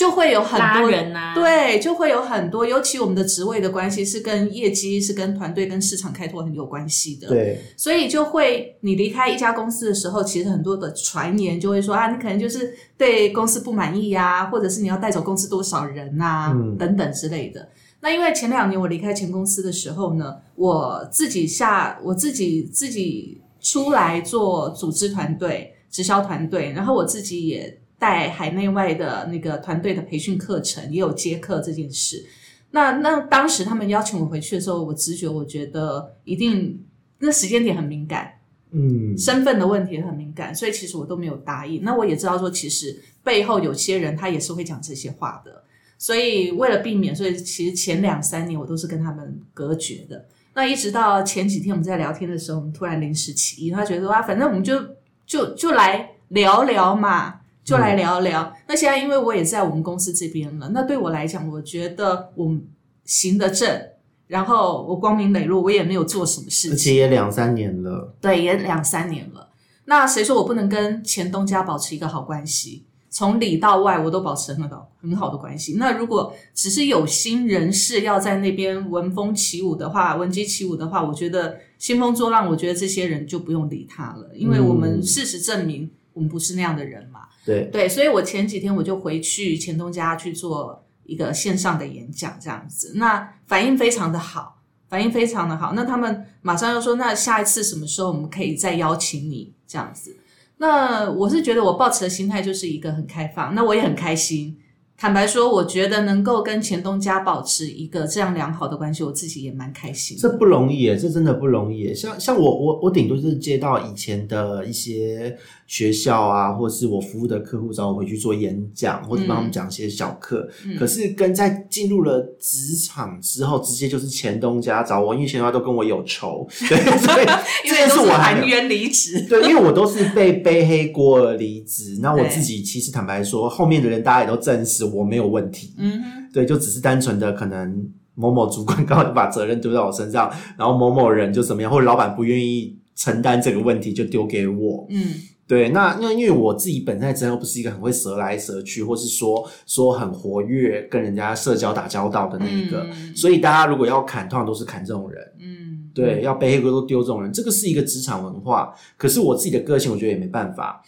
[0.00, 7.28] 就会有很多人呐、啊，，对，就会有很多，尤其我们的职位的关系是跟业绩、是跟团队、跟市场开拓很有关系的。
[7.28, 17.68] 对，所以就会，你离开一家公司的时候，其实很多的传言就会说啊，你可能就是对公司不满意呀、或者是你要带走公司多少人呐、嗯等等之类的。
[18.00, 32.26] 那因为前两年我离开前公司的时候呢，我自己下我自己自己出来做组织团队、直销团队，然后我自己也带海内外的那个团队的培训课程，也有接客这件事。
[32.72, 36.82] 那那当时他们邀请我回去的时候，我直觉我觉得一定
[37.18, 38.32] 那时间点很敏感，
[38.70, 41.82] 嗯，身份的问题很敏感，所以其实我都没有答应。
[41.82, 45.64] 那我也知道说，其实背后有些人他也是会讲这些话的，
[45.98, 50.24] 所以为了避免，所以其实前两三年我都是跟他们隔绝的。
[50.54, 54.80] 那一直到前几天我们在聊天的时候，我们突然临时起意，他觉得说啊，反正我们就
[55.26, 58.52] 就就来聊聊嘛，就来聊聊。
[58.66, 62.56] 那现在因为我也在我们公司这边了，那对我来讲，我觉得我
[63.04, 63.80] 行得正，
[64.26, 66.78] 然后我光明磊落，我也没有做什么事而情。
[66.78, 69.48] 且也两三年了，对，也两三年了。
[69.84, 72.86] 那谁说我不能跟前东家保持一个好关系？
[73.12, 75.74] 从里到外，我都保持很好很好的关系。
[75.78, 87.20] 那如果只是有心人士要在那边闻风起舞的话，闻鸡起舞的话，我觉得兴风作浪，我觉得这些人就不用理他了，因为我们嗯事实证明我们不是那样的人嘛。
[87.44, 95.72] 对，对，所以我前几天我就回去钱东家去做一个线上的演讲，这样子，那反应非常的好，反应非常的好。
[95.74, 100.16] 那他们马上又说，那下一次什么时候我们可以再邀请你这样子？
[100.58, 104.58] 那我是觉得我抱持的心态就是一个很开放，那我也很开心。
[105.00, 110.14] 坦白说，我觉得能够跟前东家保持一个这样良好的关系，我自己也蛮开心。
[110.20, 111.94] 这不容易耶，这真的不容易耶。
[111.94, 115.34] 像像我我我顶多就是接到以前的一些
[115.66, 120.46] 学校啊，或是我服务的客户找我回去做演讲，或者帮他们讲一些小课。
[120.66, 127.24] 嗯可是跟在进入了职场之后，直接就是前东家找我，因为前东家都跟我有仇，对， 所以
[127.64, 128.14] 因这件事为都是我。
[128.20, 129.26] 含冤离职。
[129.26, 144.86] 对，因为我都是被背黑锅而离职，那我自己其实坦白说，后面的人大家也都证实我没有问题，嗯哼，对，就只是单纯的可能某某主管刚好就把责任丢在我身上，然后某某人就怎么样，或者老板不愿意承担这个问题就丢给我。
[144.90, 145.14] 嗯
[145.46, 155.20] 对，那那因为我自己本身之后不是一个很会折来折去，或是说说很活跃跟人家社交打交道的那一个，嗯所以大家如果要砍，通常都是砍这种人。
[155.40, 158.72] 嗯，对，要背黑锅都丢这种人，这个是一个职场文化。
[158.96, 160.80] 可是我自己的个性，我觉得也没办法，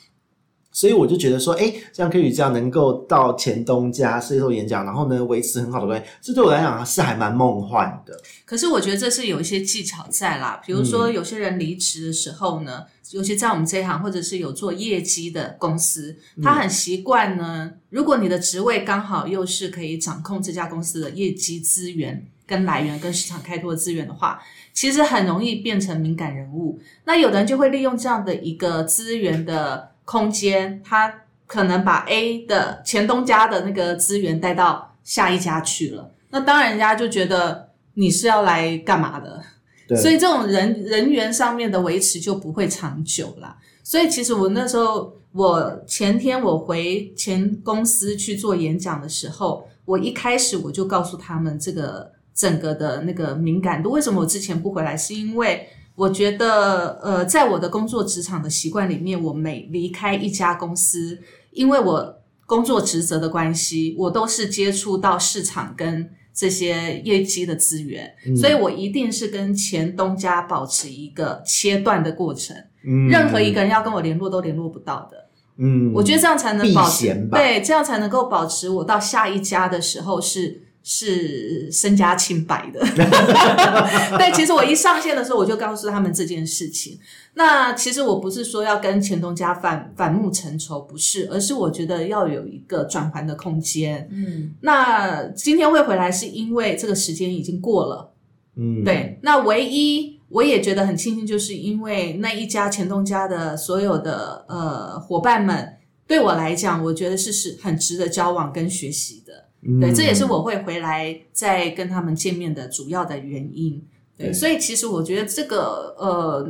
[0.73, 8.19] 所以我就觉得说，哎，像 K 宇这样能够到前东家接受演讲，然后呢维持很好的关系，这对我来讲是还蛮梦幻的。
[8.47, 24.41] 可是我觉得这是有一些技巧在啦，比如说嗯有些人离职的时候呢，尤其在我们这一行，或者是有做业绩的公司，嗯他很习惯呢，如果你的职位刚好又是可以掌控这家公司的业绩资源、跟来源、跟市场开拓的资源的话，
[24.73, 26.81] 其实很容易变成敏感人物。
[27.05, 36.11] 那有的人就会利用这样的一个资源的空间，他可能把 A 的前东家的那个资源带到下一家去了。
[36.31, 39.43] 那当然，人家就觉得你是要来干嘛的？
[39.87, 43.59] 对，所以这种人人员上面的维持就不会长久啦。
[43.83, 53.91] 所以其实我那时候，我前天我回前公司去做演讲的时候，我一开始我就告诉他们这个整个的那个敏感度。
[53.91, 54.97] 为什么我之前不回来？
[54.97, 61.19] 是因为我觉得，呃，在我的工作职场的习惯里面，我每离开一家公司，
[61.51, 68.37] 因为我工作职责的关系，我都是接触到市场跟这些业绩的资源，嗯。
[68.37, 73.09] 所以我一定是跟前东家保持一个切断的过程，嗯。
[73.09, 75.29] 任何一个人要跟我联络都联络不到的。
[75.59, 77.37] 嗯，我觉得这样才能保持吧。
[77.37, 82.81] 对，这样才能够保持我到下一家的时候是是身家清白的。
[84.19, 86.99] 对，其实我一上线的时候，我就告诉他们这件事情。
[87.35, 94.07] 那其实我不是说要跟钱东家反反目成仇，不是，而是我觉得要有一个转盘的空间。
[94.11, 98.13] 嗯，那今天会回来，是因为这个时间已经过了。
[98.57, 109.47] 嗯，对，那唯一我也觉得很庆幸，就是因为那一家钱东家的所有的呃伙伴们，对我来讲，我觉得是是很值得交往跟学习的。
[109.65, 113.83] 嗯对，这也是我会回来再跟他们见面的主要的原因。
[114.17, 116.49] 对，对所以其实我觉得这个呃，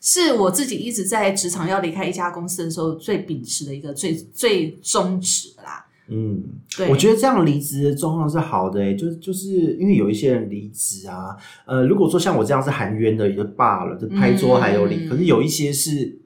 [0.00, 5.84] 是我自己一直在职场要离开一家公司的时候最秉持的一个最最宗旨啦。
[6.08, 6.40] 嗯，
[6.76, 16.16] 对，我觉得这样离职的状况是好的、欸，就就是因为有一些人离职啊，呃，如果说像我这样是含冤的也就罢了，就拍桌还有理，嗯可是有一些是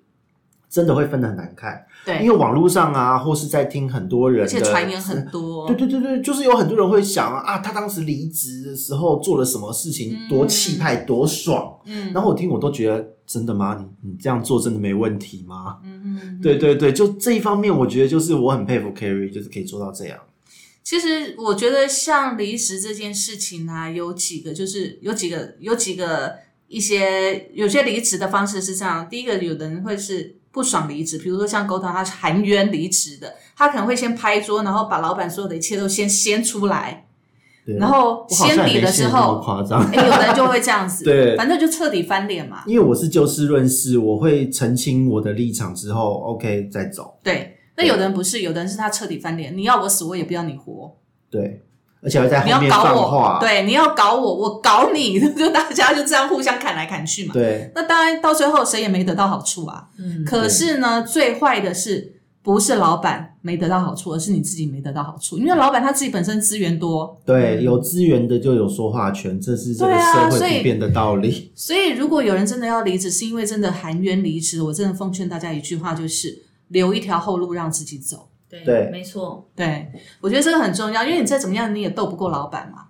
[0.68, 5.66] 真的会分的很难看，因对，为网络上啊，或是在听很多人而的，且传言很多。
[5.66, 11.78] 对对对对，就是有很多人会想啊，他当时离职的时候做了什么事情，多气派，多爽。
[11.84, 13.76] 嗯然后我听我都觉得，真的吗？
[14.02, 15.78] 你你这样做真的没问题吗？
[15.84, 20.18] 嗯 嗯，对对对，就这一方面，我觉得就是我很佩服 Carrie，就是可以做到这样。
[20.82, 26.34] 其实我觉得像离职这件事情啊、有几个就是有几个有几个
[26.70, 29.08] 一些有些离职的方式是这样。
[29.10, 37.06] 第一个，有的人会是不爽离职，比如说像沟通，他是含冤离职的，他可能会先拍桌，然后把老板所有的一切都先掀出来，
[37.64, 39.82] 然后掀底的时候，夸张。
[39.90, 42.62] 哎，有的人就会这样子， 对反正就彻底翻脸嘛。
[42.68, 47.18] 因为我是就事论事，我会澄清我的立场之后，OK 再走。
[47.24, 50.96] 对，那有的人不是，有的人是他彻底翻脸，你要我死，我也不要你活。
[51.28, 51.62] 对，
[52.02, 53.38] 而且还在你要后面搞我，放话。
[53.40, 57.34] 对，你要搞我，我搞你， 就大家就这样互相砍来砍去嘛。
[57.34, 59.88] 对那当然到最后谁也没得到好处啊。
[59.98, 71.52] 嗯可是呢，最坏的是不是老板没得到好处，而是你自己没得到好处，因为老板他自己本身资源多，对，有资源的就有说话权，这是社所以会普遍的道理。
[71.54, 78.29] 所以如果有人真的要离职，是因为真的含冤离职，我真的奉劝大家一句话，就是留一条后路让自己走。
[78.50, 82.88] 对对没错，对，我觉得这个很重要，因为你再怎么样，你也斗不过老板嘛。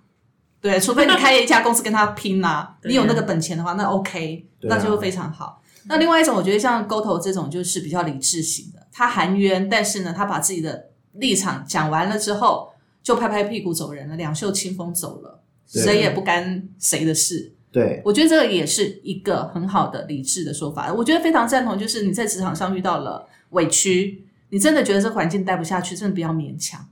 [0.59, 5.61] 对，除非你开一家公司跟他拼呐、 你有那个本钱的话，那 OK，、啊那就非常好。
[5.85, 12.71] 那另外一种，我觉得像沟头这种就是比较理智型的，他含冤，但是呢，他把自己的立场讲完了之后，
[13.01, 15.41] 就拍拍屁股走人了，两袖清风走了，
[15.73, 17.53] 对谁也不干谁的事。
[17.71, 20.93] 对，我觉得这个也是一个很好的理智的说法。
[20.93, 26.87] 我觉得非常赞同，就是你在职场上遇到了委屈，你真的觉得这环境待不下去，真的不要勉强。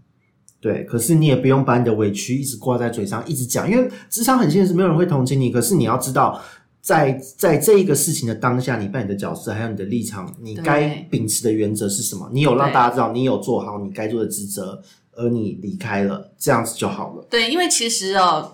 [0.62, 5.52] 对，可是你也不用把你的委屈一直挂在嘴上，一直讲，因为职场很现实，没有人会同情你。
[5.52, 6.42] 可是你要知道，
[6.82, 12.30] 在在这一个事情的当下，你扮演的角色，还有你的立场，你对该秉持的原则是什么？
[12.34, 14.82] 你有让大家知道，你有做好你该做的职责，
[15.14, 17.26] 而你离开了，这样子就好了。
[17.30, 18.54] 对，因为其实哦，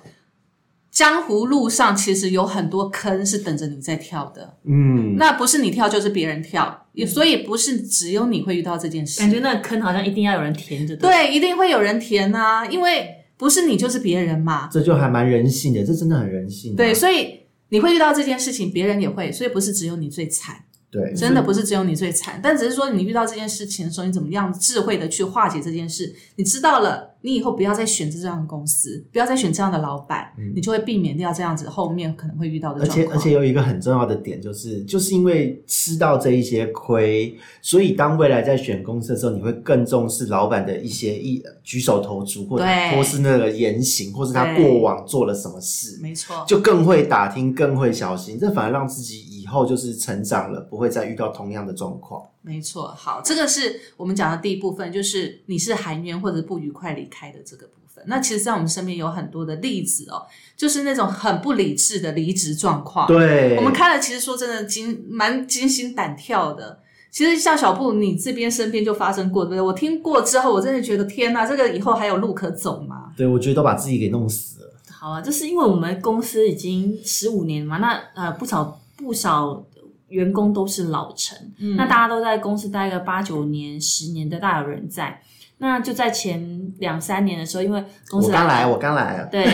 [0.96, 9.20] 江湖路上其实有很多坑是等着你在跳的，嗯，那不是你跳就是别人跳，也所以不是只有你会遇到这件事。
[9.20, 10.96] 感觉那个坑好像一定要有人填着。
[10.96, 14.70] 对，一定会有人填啊，因为不是你就是别人嘛。
[14.72, 16.78] 这就还蛮人性的，这真的很人性、啊。
[16.78, 20.56] 对，所以你会遇到这件事情，别人也会，所以不是只有你最惨。
[20.90, 26.16] 对，真的不是只有你最惨，但只是说你遇到这件事情的时候，你怎么样智慧的去化解这件事？
[26.38, 33.08] 你知道了，你以后不要再选择这样的公司，不要再选这样的老板，你就会避免掉这样子后面可能会遇到的而状况。
[33.08, 48.38] 且而且有一个很重要的点，就是就是因为吃到这一些亏，所以当未来在选公司的时候，你会更重视老板的一些一举手投足，或者对或是那个言行，或是他过往做了什么事，没错，就更会打听，更会小心。
[48.40, 52.20] 这反而让自己以后就是成长了，不会再遇到同样的状况。
[52.42, 52.88] 没错。
[52.88, 58.04] 好，这个是我们讲的第一部分，就是你是含冤或者不愉快离开的这个部分。
[58.08, 60.26] 那其实，在我们身边有很多的例子哦，
[60.58, 63.06] 就是那种很不理智的离职状况。
[63.06, 66.80] 对，我们看了，其实说真的惊蛮惊心胆跳的。
[67.12, 69.62] 其实像小布，你这边身边就发生过，对不对？
[69.62, 73.12] 我听过之后，我真的觉得天哪，这个以后还有路可走吗？
[73.16, 74.74] 对我觉得都把自己给弄死了。
[74.92, 79.66] 好啊，就是因为我们公司已经十五年嘛，那呃不少不少
[80.10, 85.22] 员工都是老臣，嗯那大家都在公司待个八九年、十年的大有人在。
[85.58, 89.26] 那就在前两三年的时候，因为公司我刚来，我刚来了。
[89.32, 89.46] 对，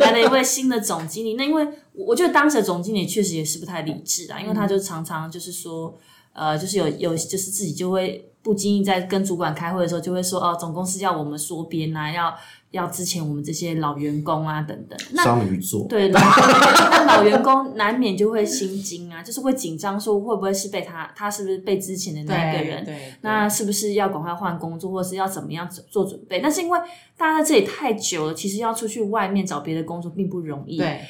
[0.00, 1.32] 来了一位新的总经理。
[1.32, 5.96] 那因为我觉得当时的总经理确实也是不太理智啊， 因为他就常常就是说，
[6.34, 12.36] 呃，就是有有就是自己就会不经意在跟主管开会的时候，就会说哦，总公司要我们缩编啊，要
[12.76, 14.98] 要之前我们这些老员工啊等等。
[15.12, 16.20] 那双鱼座，对，老
[16.90, 22.84] 那老员工难免就会心惊啊，就是会紧张，说会不会是被他，他是不是被之前的那一个人？
[22.84, 26.38] 对，那是不是要赶快换工作，或者是要怎么样做准备？
[26.40, 26.78] 但是因为
[27.16, 30.76] 大家在这里太久了，其实要出去外面找别的工作并不容易。
[30.76, 31.00] 对，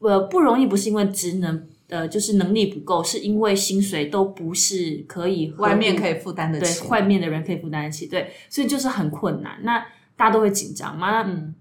[0.00, 6.86] 呃，不容易不是因为职能，呃，就是能力不够，是因为薪水都不是可以外面可以以负担得对起。
[6.88, 9.58] 外面的人可以负担得起，对，所以就是很困难。
[9.62, 9.84] 那
[10.18, 11.10] 大家都会紧张嘛？
[11.10, 11.54] 那嗯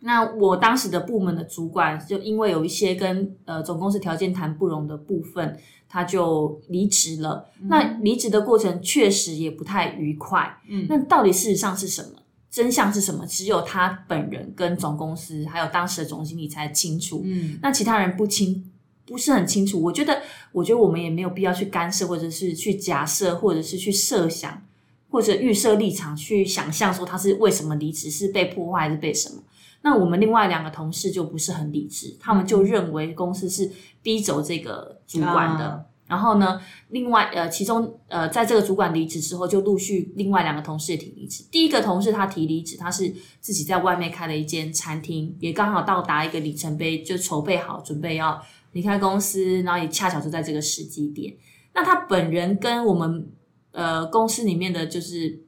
[0.00, 7.48] 那我当时的部门的主管，就因为有一些跟呃总公司条件谈不拢的部分，他就离职了。
[7.62, 10.58] 那离职的过程确实也不太愉快。
[10.68, 12.10] 嗯那到底事实上是什么？
[12.48, 13.26] 真相是什么？
[13.26, 17.22] 只有他本人跟总公司还有当时的总经理才清楚。
[17.24, 18.70] 嗯那其他人不清
[19.06, 19.82] 不是很清楚。
[19.82, 24.62] 我觉得，我觉得我们也没有必要去干涉，或者是去假设，或者是去设想，
[25.16, 29.42] 或者预设立场去想象说他是为什么离职，是被破坏还是被什么。
[29.80, 35.64] 那我们另外两个同事就不是很理智，他们就认为公司是逼走这个主管的。
[35.64, 41.44] 啊然后呢，另外呃，其中呃，在这个主管离职之后，就陆续另外两个同事也提离职。
[41.50, 51.34] 第一个同事他提离职，他是自己在外面开了一间餐厅，也刚好到达一个里程碑，就筹备好准备要离开公司，然后也恰巧就在这个时机点。
[51.74, 53.28] 那他本人跟我们
[53.76, 55.38] 呃公司里面的就是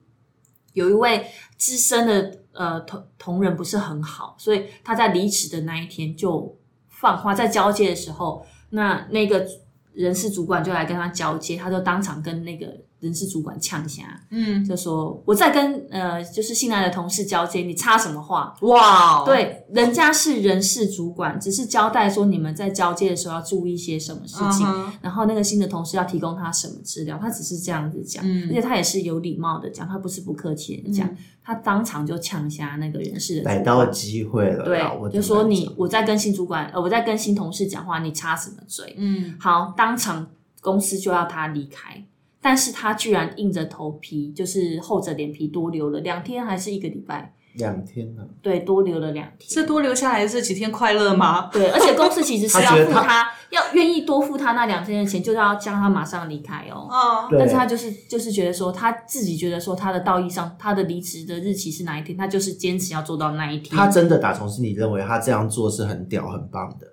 [0.74, 6.54] 有一位资深的呃同同仁不是很好，所以他在离职的那一天就
[6.88, 9.46] 放话，在交接的时候，那那个
[9.94, 12.66] 人事主管就来跟他交接，他就当场跟那个
[13.00, 18.54] 人事主管呛下，嗯，就说我在跟呃就是新来的同事交接，你插什么话？
[18.62, 24.66] 哇，，对，人家是人事主管，只是交代说你们在交接的时候要注意些什么事情。
[24.66, 31.08] 嗯然后那个新的同事要提供他什么资料，他只是这样子讲，嗯而且他也是有礼貌的讲，他不是不客气的讲，
[31.42, 33.76] 他当场就呛下那个人事的逮主管。
[33.78, 38.96] 到机会了对，我，就说你我在跟新主管，呃，我在跟新同事讲话，你插什么嘴？
[38.98, 40.26] 嗯好，当场
[40.60, 42.04] 公司就要他离开，
[42.48, 47.34] 但是他居然硬着头皮，就是厚着脸皮多留了两天，还是一个礼拜？
[47.56, 49.46] 两天呢，对，多留了两天。
[49.50, 51.50] 这多留下来的这几天快乐吗？
[51.52, 56.88] 对，而且公司其实是要他他付他，要愿意多付他那两天的钱，就是要叫他马上离开哦。
[56.90, 63.76] 哦，但是他就是就是觉得说，他自己觉得说他的道义上，他的离职的日期是哪一天，他就是坚持要做到那一天。
[63.76, 66.86] 他真的打从心里认为他这样做是很屌很棒的，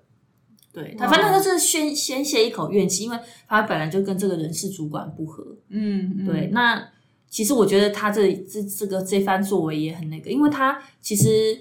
[0.76, 5.42] 对他，反正他就是宣宣泄一口怨气，因为他本来就跟这个人事主管不合。
[5.70, 6.86] 嗯，嗯对，，那
[7.30, 11.58] 其实我觉得他这这这个这番作为也很那个，因为他其实，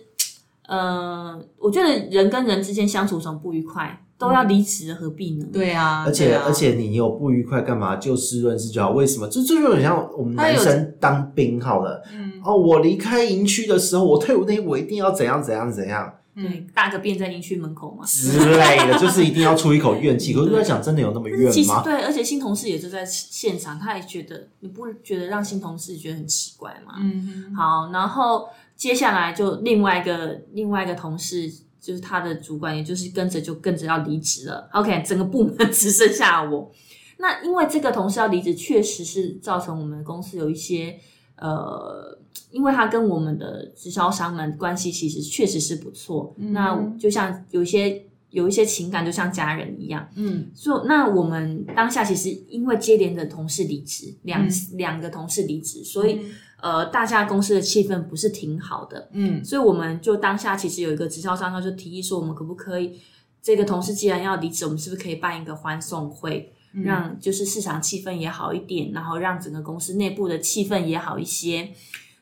[0.68, 5.46] 呃，我觉得人跟人之间相处什么不愉快，都要离职，何必呢？
[5.54, 8.92] 对啊，而且、啊而且你有不愉快干嘛就事论事就好？
[8.92, 9.30] 为什么？
[9.30, 18.06] 这这就很像我们男生当兵好了，嗯哦，我离开营区的时候，我退伍那天我一定要怎样怎样怎样对，大个便在营区门口嘛。
[18.06, 20.34] 之类的，就是一定要出一口怨气。
[20.34, 21.52] 可是我在想，真的有那么怨吗？
[21.52, 26.96] 其实对，而且新同事也就在现场，他也觉得你不觉得让新同事觉得很奇怪吗？
[27.00, 34.70] 嗯好，然后接下来就另外一个另外一个同事，就是他的主管，也就是跟着就跟着要离职了。
[34.74, 36.72] OK，整个部门只剩下我。
[37.18, 41.00] 那因为这个同事要离职，确实是造成我们公司有一些
[41.38, 42.20] 呃，
[42.52, 46.36] 因为他跟我们的直销商们关系其实确实是不错。
[46.38, 50.08] 那就像有一些有一些情感，就像家人一样。
[50.16, 56.20] 嗯所以，那我们当下其实因为接连的同事离职，两、两个同事离职，所以、
[56.62, 59.10] 呃，大家公司的气氛不是挺好的。
[59.14, 63.00] 嗯所以我们就当下其实有一个直销商，他就提议说，我们可不可以
[63.42, 66.52] 这个同事既然要离职，我们是不是可以办一个欢送会，
[66.84, 71.70] 让就是市场气氛也好一点，然后让整个公司内部的气氛也好一些。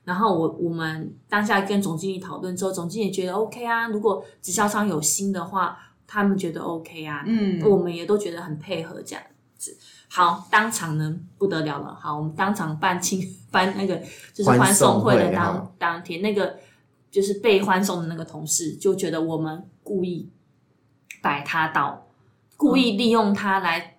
[0.04, 9.24] 然后我我们当下跟总经理讨论之后，总经理觉得 OK 啊，如果直销商有心的话，他们觉得 OK 啊，嗯我们也都觉得很配合这样
[9.58, 9.78] 子。
[10.10, 13.96] 好，当场呢不得了了，好，我们当场办庆办那个
[14.34, 16.58] 就是欢送会的当当天，那个
[17.10, 20.30] 就是被欢送的那个同事就觉得我们故意
[21.22, 22.06] 摆他到，
[22.58, 23.98] 故意利用他来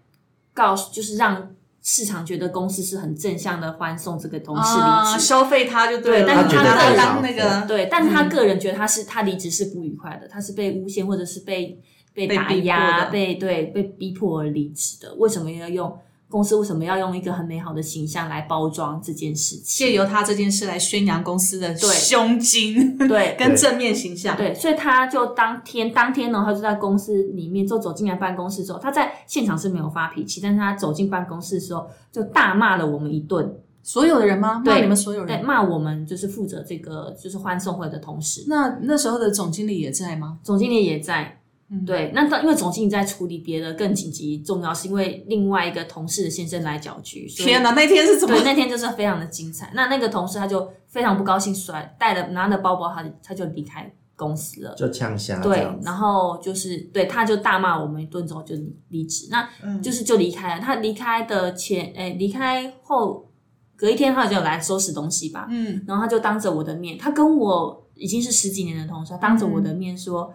[0.52, 1.50] 告诉，就是让
[1.86, 5.26] 市场觉得公司是很正向的欢送这个同事啊，离职。
[5.26, 11.78] 消费他就对了，对但是他把个当那个对，但是他个人觉得他是他离职是不愉快的，他是被诬陷或者是被
[12.14, 13.10] 被打逼迫压、的。
[13.10, 15.14] 被对被逼迫而离职的。
[15.16, 15.94] 为什么要用
[16.34, 19.62] 公司为什么要用一个很美好的形象来包装这件事情？
[19.64, 24.36] 借由他这件事来宣扬公司的对胸襟对跟正面形象。
[24.36, 33.54] 对，所以他就当天当天呢，他就在公司里面，就走进来办公室之后，他在现场是没有发脾气，但是他走进办公室的时候，就大骂了我们一顿，
[33.84, 34.54] 所有的人吗？
[34.54, 35.44] 骂对你们所有人对，人？
[35.46, 40.40] 骂我们就是负责这个就是欢送会的同事，那那时候的总经理也在吗？
[40.42, 41.38] 总经理也在。
[41.70, 48.44] 嗯对，那当因为总经理在处理别的更紧急重要，是因为另外一个同事的先生来搅局，所以天哪，那天是怎么对，？
[48.44, 49.72] 那天就是非常的精彩。
[49.74, 54.74] 那那个同事他就非常不高兴，甩带了拿着包包，他就他就离开公司了。
[54.74, 55.66] 就呛虾这对。
[55.82, 60.60] 然后就是对，他就大骂我们一顿之后就离离职，那嗯就是就离开了。
[60.60, 63.26] 他离开的前，哎，离开后
[63.74, 70.32] 隔一天他就有来收拾东西吧，嗯，然后他就当着我的面，他跟我已经是十几年的同事，他当着我的面说：“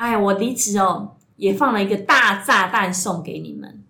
[0.00, 3.82] 哎，我离职哦，也放了一个大炸弹送给你们，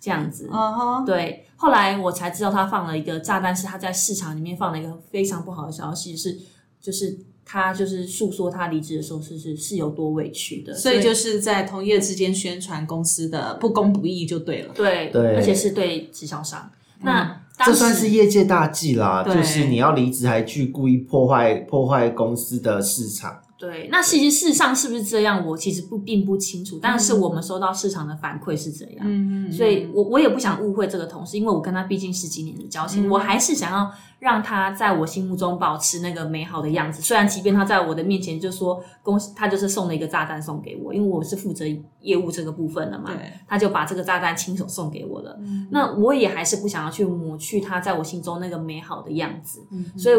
[0.00, 0.48] 这样子。
[0.50, 6.38] 啊哈，对，后来我才知道他放了一个炸弹，是他在市场里面放了一个非常不好的消息，是
[6.80, 14.72] 就是他就是诉说他离职的时候是是是有多委屈的，所以就是在同业之间宣传公司的不公不义就对了。
[14.74, 16.70] 对对而且是对直销商。
[17.02, 23.42] 那这算是业界大忌啦，就是你要离职还去故意破坏破坏公司的市场。
[23.62, 28.96] 对，那其实事实上是不是这样，我其实不并不清楚，但是我们收到市场的反馈是这样。
[29.02, 33.88] 嗯嗯所以我我也不想误会这个同事，因为我跟他毕竟十几年的交情，嗯我还是想要
[34.18, 37.00] 让他在我心目中保持那个美好的样子。
[37.00, 41.64] 虽然即便他在我的面前就说恭喜，他就是送了一个炸弹送给我，因为我是负责
[42.00, 43.12] 业务这个部分的嘛，
[43.46, 45.38] 他就把这个炸弹亲手送给我了。
[45.70, 49.60] 那我也还是不想要去抹去他在我心中那个美好的样子，
[49.96, 50.16] 所以。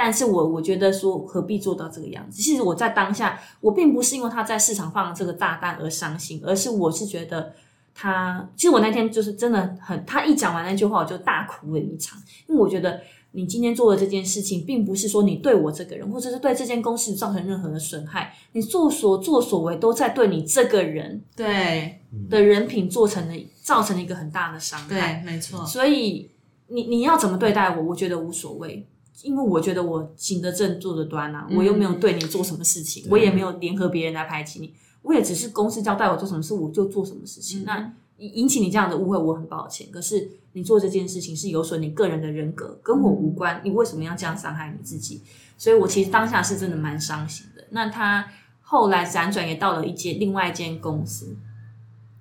[0.00, 2.40] 但是我我觉得说何必做到这个样子？
[2.40, 7.52] 其实我在当下，我并不是因为他在市场放了这个炸弹而伤心，而是我是觉得
[7.92, 13.00] 他，其实我那天就是真的很，他一讲完那句话，我就大哭了一场，因为我觉得
[13.32, 25.22] 你今天做的这件事情，并不是说你对我这个人，或者是对这间公司造成任何的损害，你做所作所为都在对你这个人对的人品做成了造成了一个很大的伤害。
[25.24, 25.66] 对，没错。
[25.66, 26.30] 所以
[26.68, 28.86] 你你要怎么对待我，我觉得无所谓，
[29.22, 37.64] 因为我觉得我行得正坐得端啊，我又没有对你做什么事情，我也没有联合别人来排挤你，我也只是公司交代我做什么事我就做什么事情。
[37.64, 39.88] 那引引起你这样的误会，我很抱歉。
[39.90, 45.22] 可是你做这件事情是有损你个人的人格，跟我无关，你为什么要这样伤害你自己？
[45.56, 47.64] 所以我其实当下是真的蛮伤心的。
[47.70, 48.28] 那他
[48.62, 51.36] 后来辗转也到了一间另外一间公司，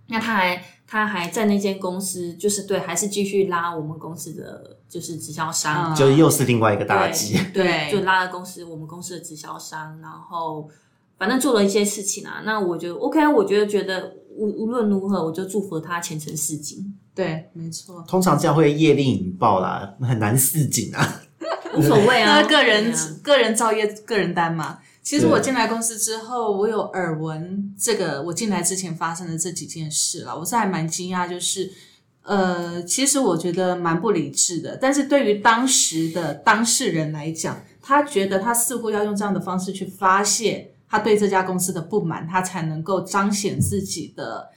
[0.07, 7.37] 那他还他还在那间公司，就是对，还是继续拉我们公司的就是直销商，嗯就又是另外一个大忌。
[7.53, 10.69] 对 就拉了公司我们公司的直销商，然后
[11.17, 12.41] 反正做了一些事情啊。
[12.45, 18.01] 那我就 OK，啊我觉得觉得无无论如何，我就祝福他前程似锦，对，没错。
[18.07, 21.21] 通常这样会业力引爆啦，很难似锦啊。
[21.75, 22.39] 无所谓啊。
[22.41, 24.79] 那个人啊个人造业，个人单嘛。
[25.07, 31.71] 其实我进来公司之后，我有耳闻这个我进来之前发生的这几件事了，我是还蛮惊讶，就是
[32.23, 44.49] 呃，其实我觉得蛮不理智的，但是对于当时的当事人来讲，他觉得他似乎要用这样的方式去发泄他对这家公司的不满，他才能够彰显自己的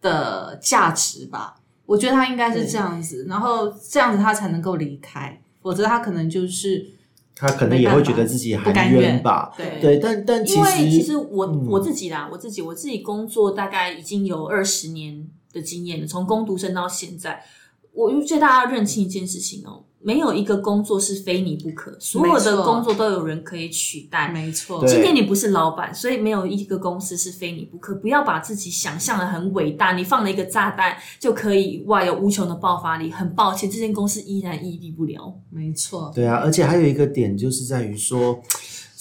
[0.00, 1.56] 的价值吧。
[1.84, 6.92] 我觉得他应该是这样子，然后这样子他才能够离开，否则他可能就是
[7.38, 9.52] 他可能也会觉得自己不甘含冤愿吧。
[9.56, 17.44] 对对，但但其因为其实实我、嗯我自己啦，我自己我自己工作大概已经有二十年的经验了，从工读生到现在，
[17.92, 24.28] 我觉得大家要认清一件事情哦，没有一个工作是非你不可，所有的工作都有人可以取代。
[24.28, 27.92] 没错，今天你不是老板，所以没有一个公司是非你不可。
[27.96, 33.10] 不要把自己想象的很伟大，你放了一个炸弹就可以哇有无穷的爆发力。
[33.10, 35.34] 很抱歉，这间公司依然屹立不了。
[35.50, 38.40] 没错，对啊，而且还有一个点就是在于说，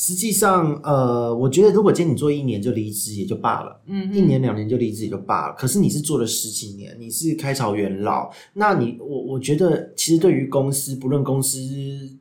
[0.05, 5.55] 实际上，呃，我觉得如果今天你做一年就离职也就罢了，嗯一年两年就离职也就罢了。
[5.57, 11.57] 可是你是做了十几年，你是开朝元老，那你我我觉得其实对于公司，不论公司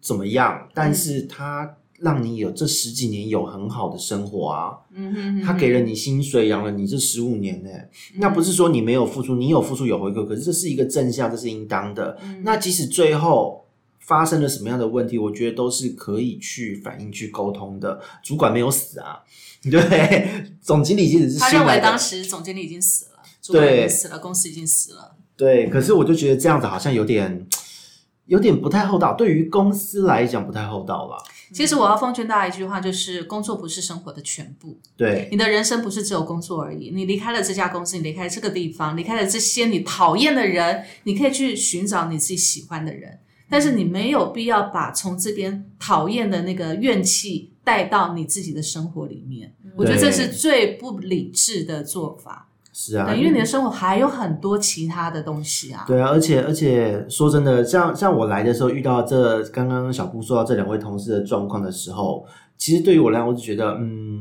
[0.01, 7.69] 怎么样，但是他让你有这十几年有很好的生活啊，嗯哼他给了你薪水，养了你这十五年呢、
[8.15, 12.17] 那不是说你没有付出，你有付出有回馈，可是这是一个正向，这是应当的。
[12.45, 13.64] 那即使最后
[14.07, 18.01] 发生了什么样的问题，我觉得都是可以去反映、去沟通的。
[18.23, 19.21] 主管没有死啊，
[19.71, 25.17] 对，总经理其实是他认为当时总经理已经死了，主管已经死了，公司已经死了。
[25.37, 27.47] 对，可是我就觉得这样子好像有点
[28.27, 31.17] 有点不太厚道，对于公司来讲不太厚道了。
[31.53, 36.91] 其实我要奉劝大家一句话，就是工作不是生活的全部，对，你的人生不是只有工作而已。
[36.91, 49.55] 你离开了这家公司，你离开了这个地方，离开了这些你讨厌的人，你可以去寻找你自己喜欢的人，但是你没有必要把从这边讨厌的那个怨气带到你自己的生活里面。
[49.77, 52.49] 我觉得这是最不理智的做法。
[52.77, 55.85] 是啊，对，因为你的生活还有很多其他的东西啊。
[55.87, 62.27] 对啊，而且而且说真的，像像我来的时候遇到这刚刚小布说到这两位同事的状况的时候，
[62.59, 64.14] 其实对于我来讲，我就觉得，嗯，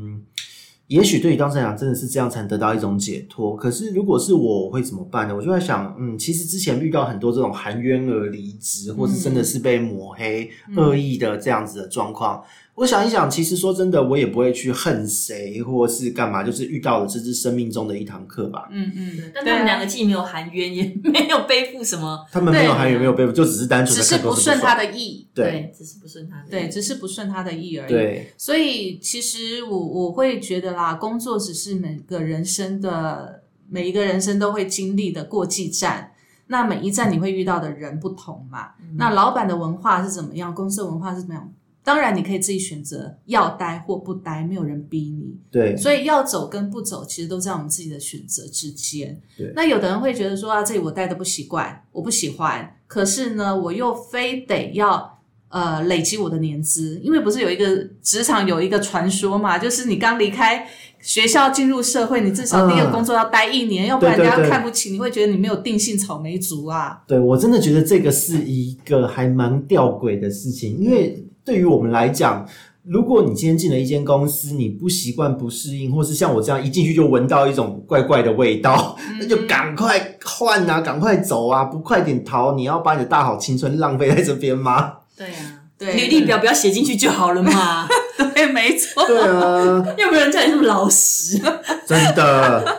[0.88, 3.56] 也许对于当事人来讲，真的是这样才能得到一种解脱。
[3.56, 5.34] 可是如果是我，我会怎么办呢？
[5.34, 12.42] 我就在想，嗯，其实之前遇到很多这种含冤而离职，或是真的是被抹黑、恶意的这样子的状况。
[12.74, 18.68] 我想一想，其实说真的，我也不会去恨谁，或是干嘛，就是遇到了这是生命中的一堂课吧。
[18.72, 24.86] 嗯嗯，但他们两个既没有含冤，也 没有背负什么， 他们没有含冤，没有背负，就只是单纯只是不顺他的。
[24.86, 26.48] 的意，对只是不顺他的。
[26.50, 27.88] 对，只是不顺他的意而已。
[27.92, 36.10] 对，所以其实我我会觉得啦，工作只是每个人生的每一个人生都会经历的过继站。
[36.48, 38.72] 那每一站你会遇到的人不同嘛？
[38.96, 40.54] 那老板的文化是怎么样？
[40.54, 41.52] 公司的文化是怎么样？
[41.84, 45.36] 当然，你可以自己选择要待或不待，没有人逼你。
[45.50, 49.52] 对，所以要走跟不走，其实都在我们自己的选择之间对。
[49.54, 55.20] 那有的人会觉得说啊，这里我待的不习惯，我不喜欢，可是呢，我又非得要
[55.50, 60.66] 呃累积我的年资，因为不是有一个职场有一个传说嘛，就是你刚离开
[61.00, 67.02] 学校进入社会，你至少第一个工作要待一年，要不然人家看不起你，会觉得你没有定性草莓族啊。
[67.06, 72.46] 对我真的觉得这个是一个还蛮吊诡的事情，因为对于我们来讲，
[72.84, 82.54] 如果你今天进了一间公司，你不习惯、不适应，或是像我这样一进去就闻到一种怪怪的味道，那就赶快换啊，赶快走啊，不快点逃！
[82.54, 84.92] 你要把你的大好青春浪费在这边吗？
[85.16, 85.94] 对啊，对。
[85.94, 87.86] 履历表不要写进去就好了嘛，
[88.34, 91.38] 对，没错，对啊，又没有人叫你这么老实。
[91.86, 92.78] 真的，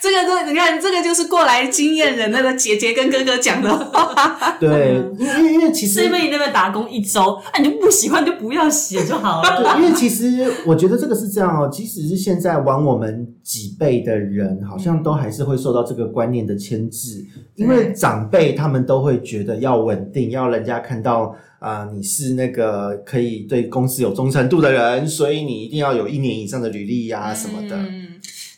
[0.00, 4.56] 这个都你看，这个就是过来经验人那个姐姐跟哥哥讲的话。
[4.58, 9.62] 对，因为因为其实是因为你那边打工一周，啊，你就不喜欢就不要写就好了。
[9.62, 17.24] 对，因为其实我觉得这个是这样哦，即使是现在玩我们几辈的人，好像都还是会受到这个观念的牵制，
[17.56, 27.76] 因为长辈他们都会觉得要稳定，要人家看到啊、呃你是那个可以对公司有忠诚度的人，所以你一定要有一年以上的履历呀、什么的。
[27.76, 28.06] 嗯，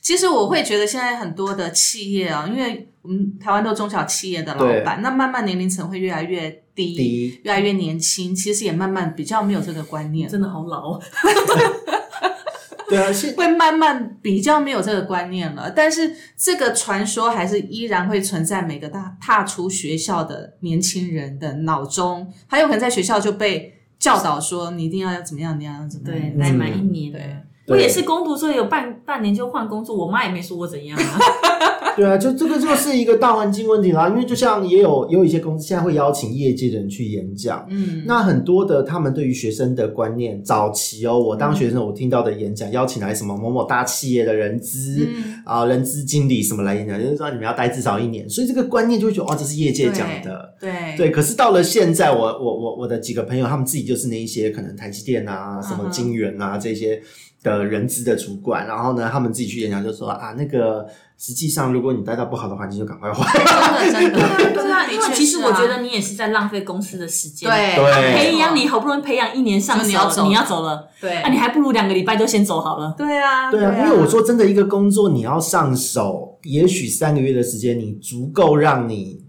[0.02, 10.98] 其实我会觉得现在很多的企业啊，因为我们台湾都中小企业的老板，那慢慢年龄层会越来越低，越来越年轻，其实也慢慢比较没有这个观念，真的好老，
[12.88, 15.70] 对啊，现 会慢慢比较没有这个观念了。
[15.70, 26.20] 但是这个传说还是依然会存在每个大踏出学校的年轻人的脑中，还有可能在学校就被教导说你一定要怎么样，你要怎么样。
[26.20, 27.12] 对，待满一年。
[27.12, 27.36] 对
[27.68, 31.18] 我也是攻读，所以有半半年就换工作，我妈也没说我怎样啊。
[31.94, 34.08] 对啊，就这个就是一个大环境问题啦。
[34.08, 50.54] 因为就像也有也有一些公司现在会邀请业界的人去演讲，嗯，那很多的他们对于学生的观念，早期哦，我当学生我听到的演讲，邀请来什么某某大企业的人资嗯啊、人资经理什么来演讲，就是说你们要待至少一年，所以这个观念就会觉得哦，这是业界讲的。
[50.58, 57.02] 对对，可是到了现在，我我我我的几个朋友，他们自己就是那一些可能台积电啊、什么金源啊这些
[57.42, 60.86] 的人资的主管，然后呢，他们自己去演讲就说啊，那个
[61.18, 63.26] 实际上如果你待到不好的环境，就赶快换。
[63.92, 67.50] 真的真的， 对啊，因为其实我觉得你也是在浪费公司的时间。
[67.50, 67.76] 对。
[67.76, 71.20] 对培养你好不容易培养一年上手，你要走你要走了，对。
[71.20, 72.94] 啊，你还不如两个礼拜就先走好了。
[72.96, 79.21] 对啊，对啊，因为我说真的，一个工作你要上手，也许三个月的时间，你足够让你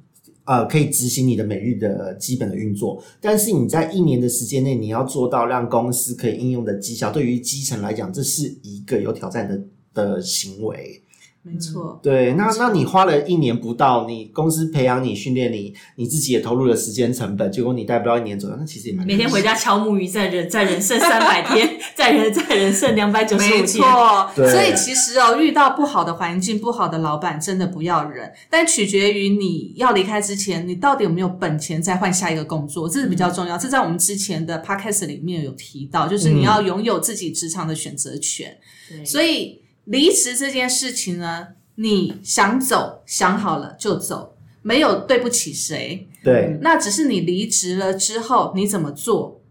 [0.45, 3.03] 呃可以执行你的每日的基本的运作。
[3.21, 9.61] 但是你在一年的时间内，你要做到让公司可以应用的绩效，对于基层来讲，这是一个有挑战的
[9.93, 11.01] 的行为。
[11.45, 23.67] 没错，对，那那你花了一年不到，你公司培养你、训练你，你自己也投入了时间成本，结果你待不到一年左右，那其实也蛮每天回家敲木鱼，再人再人剩三百天， 再人再人剩两百九十五没天。
[23.67, 33.57] 错，所以其实哦，遇到不好的环境、不好的老板，真的不要忍，但取决于你要离开之前，你到底有没有本钱再换下一个工作，这是比较重要。
[33.57, 38.55] 这在我们之前的 podcast 里面有提到，就是你要拥有自己职场的选择权。
[38.89, 39.03] 对。
[39.03, 46.07] 所以离职这件事情呢，你想走，想好了就走，没有对不起谁。
[46.23, 49.41] 对那只是你离职了之后你怎么做？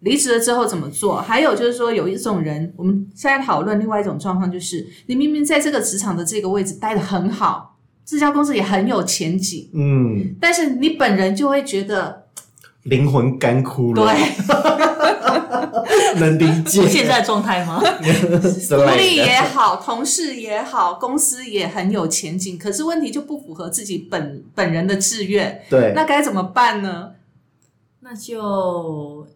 [0.00, 1.20] 离职了之后怎么做？
[1.20, 12.26] 还有就是说，有一种人，我们现在讨论另外一种状况，就是你明明在这个职场的这个位置待得很好，这家公司也很有前景，嗯，但是你本人就会觉得，
[12.84, 14.14] 灵魂干枯了，对，
[16.20, 16.88] 能理解。
[16.88, 17.80] 现在的状态吗？
[17.80, 18.38] 福
[18.76, 27.12] 福利也好，同事也好，公司也很有前景，可是问题就不符合自己本本人的志愿，对，那该怎么办呢？
[28.00, 29.26] 那就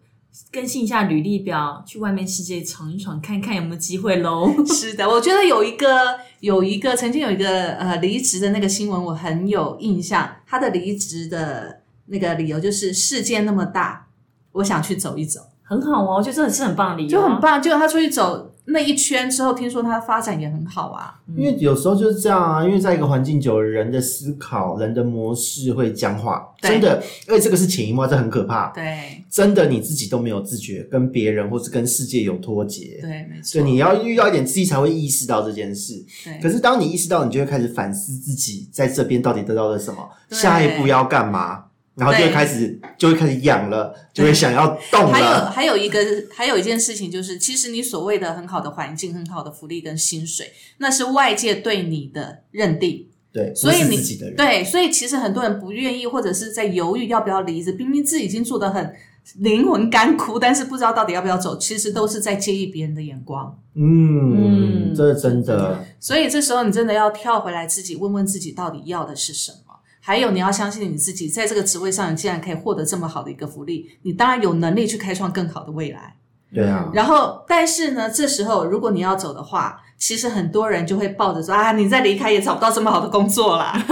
[0.51, 4.51] 更新一下履历表，去外面世界闯一闯，看看有没有机会喽。
[4.65, 10.37] 是的，我觉得有一个有一个曾经有一个呃离职的那个新闻，我很有印象。
[10.47, 14.07] 他的离职的那个理由就是世界那么大，
[14.53, 15.41] 我想去走一走，
[15.73, 17.61] 很好哦，我觉得这是很棒的理由，就很棒。
[17.61, 18.49] 结果他出去走。
[18.65, 21.19] 那一圈之后，听说他发展也很好啊。
[21.35, 26.47] 因为有时候就是这样啊，因为在一个环境久了，人的思考、人的模式会僵化。
[26.61, 28.67] 真的，因为这个是潜移默化，这很可怕。
[28.67, 32.99] 对，真的你自己都没有自觉，跟别人或是跟世界有脱节。
[33.01, 33.43] 对，没错。
[33.43, 36.01] 所以你要遇到一点刺激，才会意识到这件事。
[36.23, 36.39] 对。
[36.41, 41.65] 可是当你意识到，你就会开始反思自己在这边到底得到了什么，下一步要干嘛。
[41.95, 45.11] 然后就会开始，就会开始痒了，就会想要动了。
[45.11, 45.99] 还有还有一个，
[46.33, 53.07] 还有一件事情就是，其实你所谓的很好的环境、很好的福利跟薪水，那是外界对你的认定。
[53.31, 57.71] 对，所以你自己的人对，所以其实很多人不愿意，或者是在犹豫要不要离职。
[57.71, 58.93] 明明自己已经做的很
[59.39, 63.59] 灵魂干枯，但是不知道到底要不要走，其实都是在介意别人的眼光。
[63.73, 65.83] 嗯，这是真的。
[65.99, 69.57] 所以这时候你真的要跳回来，自己问问自己，到底要的是什么。
[70.05, 76.17] 还有，你要相信你自己，在这个职位上，你既然可以获得这么好的一个福利，你当然有能力去开创更好的未来。
[76.53, 76.91] 对啊。
[76.93, 83.73] 然后，但是呢，这时候如果你要走的话，其实很多人就会抱着说啊，你再离开也找不到这么好的工作啦。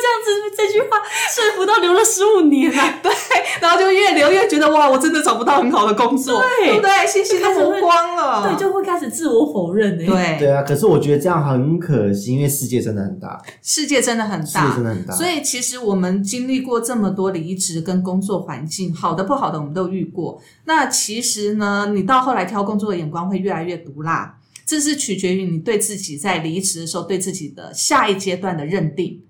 [0.00, 0.98] 这样子这句话
[1.34, 3.12] 说服到留了十五年啊， 对，
[3.60, 7.06] 然后就越留越觉得哇，我真的找不到很好的工作，对不对？
[7.06, 10.06] 信心都磨光了，对，就会开始自我否认呢。
[10.06, 10.62] 对，对啊。
[10.62, 15.14] 可是我觉得这样很可惜，因为世界真的很大，世界真的很大，世界真的很大。
[15.14, 20.40] 所以其实我们经历过这么多离职跟工作环境，好的不好的我们都遇过。
[20.64, 29.22] 那其实呢，你到后来挑工作的眼光会越来越毒辣，这是取决于你对自己在离职的时候对自己的下一阶段的认定。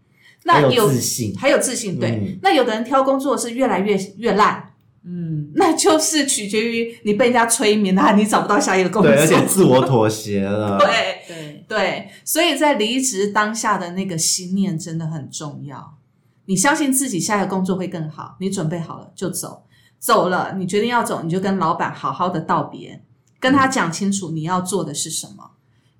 [0.47, 2.39] 那有自信，还有自信，对。
[2.41, 4.73] 那有的人挑工作是越来越越烂，
[5.05, 10.89] 嗯， 那就是取决于你被人家催眠啊，你找不到下一个工作，对，而且自我妥协了， 对
[11.27, 12.09] 对对。
[12.25, 15.99] 所以在离职当下的那个心念真的很重要。
[16.47, 19.65] 你相信自己下一个工作会更好，你准备好了就走，
[19.99, 23.03] 走了你决定要走，你就跟老板好好的道别，
[23.41, 25.51] 跟他讲清楚你要做的是什么。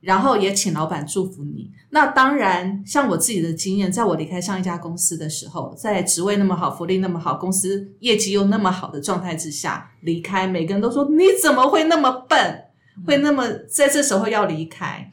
[0.01, 1.71] 然后也请老板祝福你。
[1.91, 12.65] 那当然，像我自己的经验，在我离开上一家公司的时候，在职位那么好、福利那么好、公司业绩又那么好的状态之下离开，每个人都说你怎么会那么笨，
[13.07, 15.11] 会那么在这时候要离开。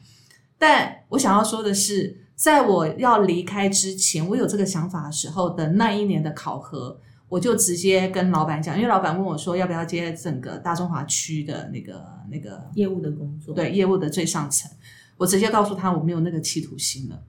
[0.58, 7.00] 但我想要说的是，在我要离开之前，我有这个想法的时候的那一年的考核。
[7.26, 14.70] 我就直接跟老板讲，因为老板问我说要不要接整个大中华区的那个那个业务的工作，对业务的最上层，
[15.16, 17.22] 我直接告诉他我没有那个企图心了，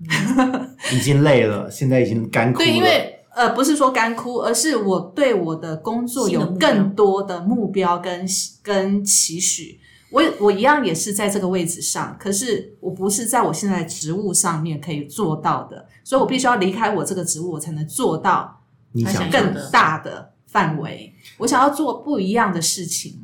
[0.92, 2.64] 已经累了，现在已经干枯了。
[2.64, 8.26] 对，因为呃不是说干枯，而是我对我的工作有更多的目标跟
[8.62, 9.80] 跟期许。
[10.10, 18.60] 我我一样也是在这个位置上，可是我不是在我现在职务上面可以做到的，所以我必须要离开我这个职务，我才能做到。
[18.96, 23.20] 你想更大的范围，我想要做不一样的事情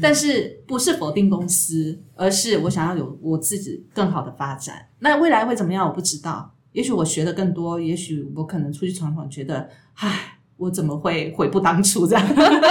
[0.00, 4.88] 但是不是否定公司，而是我想要有我自己更好的发展。
[4.98, 5.86] 那未来会怎么样？
[5.88, 6.54] 我不知道。
[6.72, 12.24] 也许我学的更多，也许我可能出去闯闯，觉得唉，我怎么会悔不当初这样？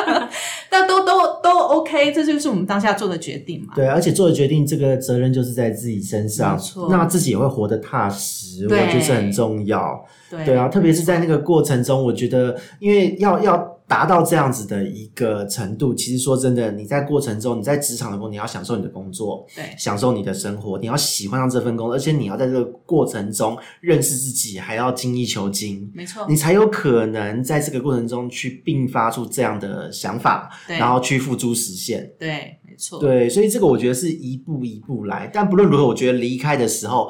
[0.69, 3.73] 但都都都 OK，这就是我们当下做的决定嘛。
[3.75, 6.87] 对，而且做的决定，这个责任就是在自己身上，没错。
[6.89, 10.05] 那自己也会活得踏实，我觉得是很重要。
[10.29, 13.76] 对对啊，特别是在那个过程中，我觉得，因为要要。
[13.87, 37.09] 达到这样子的一个程度，其实说真的，你在过程中，你在职场的工，你要享受你的工作，对，享受你的生活，你要喜欢上这份工作，而且你要在这个过程中认识自己，还要精益求精，没错，你才有可能在这个过程中去并发出这样的想法，然后去付诸实现，对，没错，对，所以这个我觉得是一步一步来，但不论如何，我觉得离开的时候，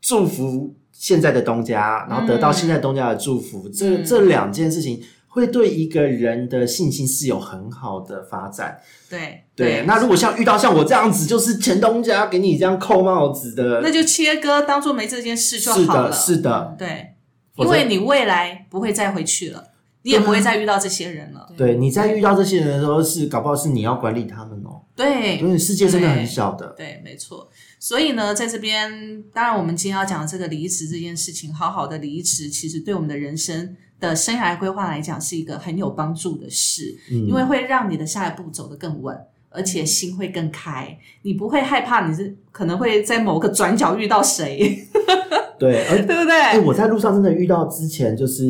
[0.00, 5.02] 祝福现在的东家，然后得到现在东家的祝福，这这两件事情。
[5.38, 8.78] 会对一个人的信心是有很好的发展。
[9.08, 16.12] 对对，那如果像遇到像我这样子，就是前东家给你这样扣帽子的，那就切割，当做没这件事就好了。
[16.12, 17.14] 是的，是的，对，
[17.56, 19.68] 因为你未来不会再回去了，
[20.02, 21.50] 你也不会再遇到这些人了。
[21.56, 24.82] 对，你在遇到这些人的时候，是搞不好是你要管理他们哦。
[24.94, 26.66] 对，因为世界真的很小的。
[26.76, 27.48] 对，没错。
[27.80, 33.76] 所以呢，在这边，当然我们今天要讲的这个离职这件事情，好好的离职，其实对我们的人生。
[34.00, 39.16] 的生涯规划来讲，是一个很有帮助的事，因为会让你的下一步走得更稳，
[39.50, 44.86] 而且心会更开，你不会害怕你是可能会在某个转角遇到谁，
[45.58, 46.60] 对，对不对？
[46.64, 48.44] 我在路上真的遇到之前就是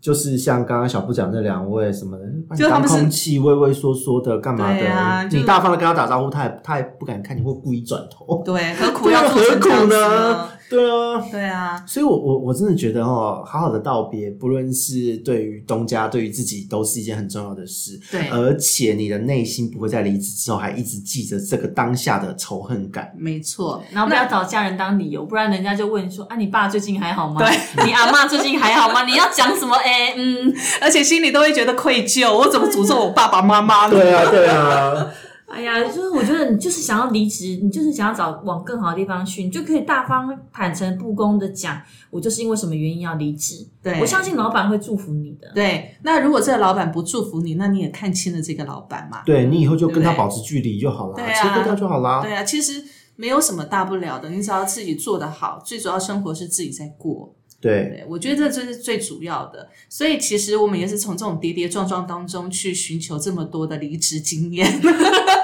[0.00, 5.28] 就是像刚刚小布讲那两位什么的，就他们是空气畏畏缩缩的干嘛的？
[5.30, 8.42] 你大方的跟他打招呼，他也他也不敢看你，会故意转头。
[8.44, 10.48] 对，何苦对啊要做成这何苦呢？？
[10.70, 17.98] 对啊，对啊，所以我，我我真的觉得哦，好好的道别，不论是对于东家，对于自己，都是一件很重要的事。
[18.10, 23.12] 对而且你的内心不会在离职之后还一直记着这个当下的仇恨感。
[23.16, 23.82] 没错。
[23.90, 27.40] 然后不要找家人当理由，不然人家就问你说啊，你爸最近还好吗？
[27.40, 27.50] 对，
[27.86, 29.04] 你阿妈最近还好吗？
[29.04, 29.74] 你要讲什么？
[29.82, 33.90] 哎、嗯，而且心里都会觉得愧疚，我怎么诅咒我爸爸妈妈呢？
[33.90, 35.06] 对啊，对啊，
[35.48, 41.80] 哎呀，就是我觉得你就是想要离职，你就是想要找往更好的地方去，你就可以大方、坦诚、不公的讲，
[42.10, 43.66] 我就是因为什么原因要离职。
[43.82, 45.50] 对我相信老板会祝福你的。
[45.54, 49.22] 对，那如果这个老板不祝福你，那你也看清了这个老板嘛。
[49.24, 52.20] 对你以后就跟他保持距离就好了，对啊切割掉就好啦。
[52.20, 52.84] 对啊，其实
[53.16, 57.34] 没有什么大不了的，你只要自己做得好，最主要生活是自己在过。
[57.60, 59.68] 对，对，我觉得这就是最主要的。
[59.88, 64.80] 所以其实我们也是从这种跌跌撞撞当中去寻求这么多的离职经验，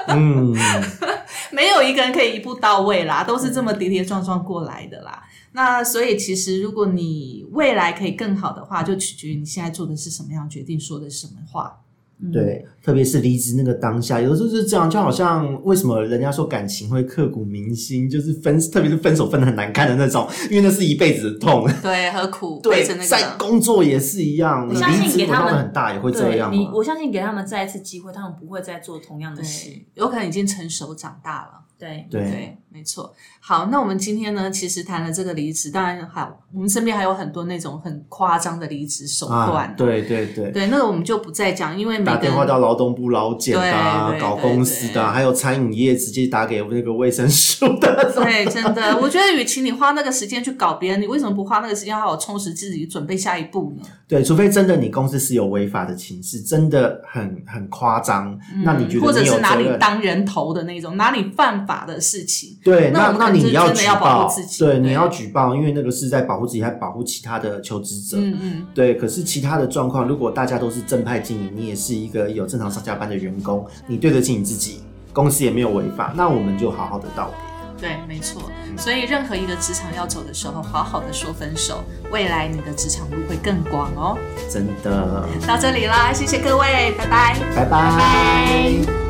[0.07, 0.55] 嗯，
[1.51, 5.23] 没有一个人可以一步到位啦，都是这么跌跌撞撞过来的啦。
[5.51, 11.81] 那所以其实如果你未来可以更好的话，就取决于你现在做的是什么样决定，说的是什么话。
[12.21, 21.69] 嗯，对，特别是离职那个当下，有的时候就是这样，就好像为什么人家说感情会刻骨铭心，就是分，特别是分手分的很难看的那种，因为那是一辈子的痛。
[21.81, 23.35] 对，何苦 对那个，在？
[23.37, 26.67] 工作也是一样，你相信离职给他们很大，也会这样你。
[26.73, 29.69] 我相信给他们再一次机会，他们不会再做同样的事。
[29.95, 31.65] 有可能已经成熟长大了。
[31.77, 33.13] 对，对，对，没错。
[33.39, 36.21] 好，那我们今天呢，其实谈了这个离职，当然还
[36.53, 40.51] 我们身边还有很多那种很夸张的离职手段、啊，对对对。
[40.51, 48.11] 对，那个我们就不再讲，因为每打电话到劳动部劳检的、啊对，对搞公司的啊、还有餐饮业直接打给那个卫生署的。
[48.15, 53.85] 对，真的，我觉得与其你花那个时间去搞别人，你为什么不花那个时间好好充实自己，准备下一步呢？
[54.07, 59.73] 对，除非真的你公司是有违法的情事，真的很很夸张，那你觉得或者是拿责任？
[59.73, 62.57] 你当人头的那种，哪里犯法的事情。
[62.63, 68.17] 对，那那你要举报护自，己对，你要举报，因为那个是在保护自己，还保护其他的求职者。
[68.19, 74.81] 嗯嗯，对，可是其他的状况，如果大家都是正派经营，你也是一个有正常上下班的员工，你对得起你自己，
[75.13, 77.45] 公司也没有违法，那我们就好好的道别。
[77.77, 78.41] 对，没错。
[78.77, 84.17] 所以任何一个职场要走的时候，好好的说分手，未来你的职场路会更广哦。
[84.49, 87.37] 真的，到这里啦，谢谢各位，拜拜。
[87.53, 89.04] 拜拜拜。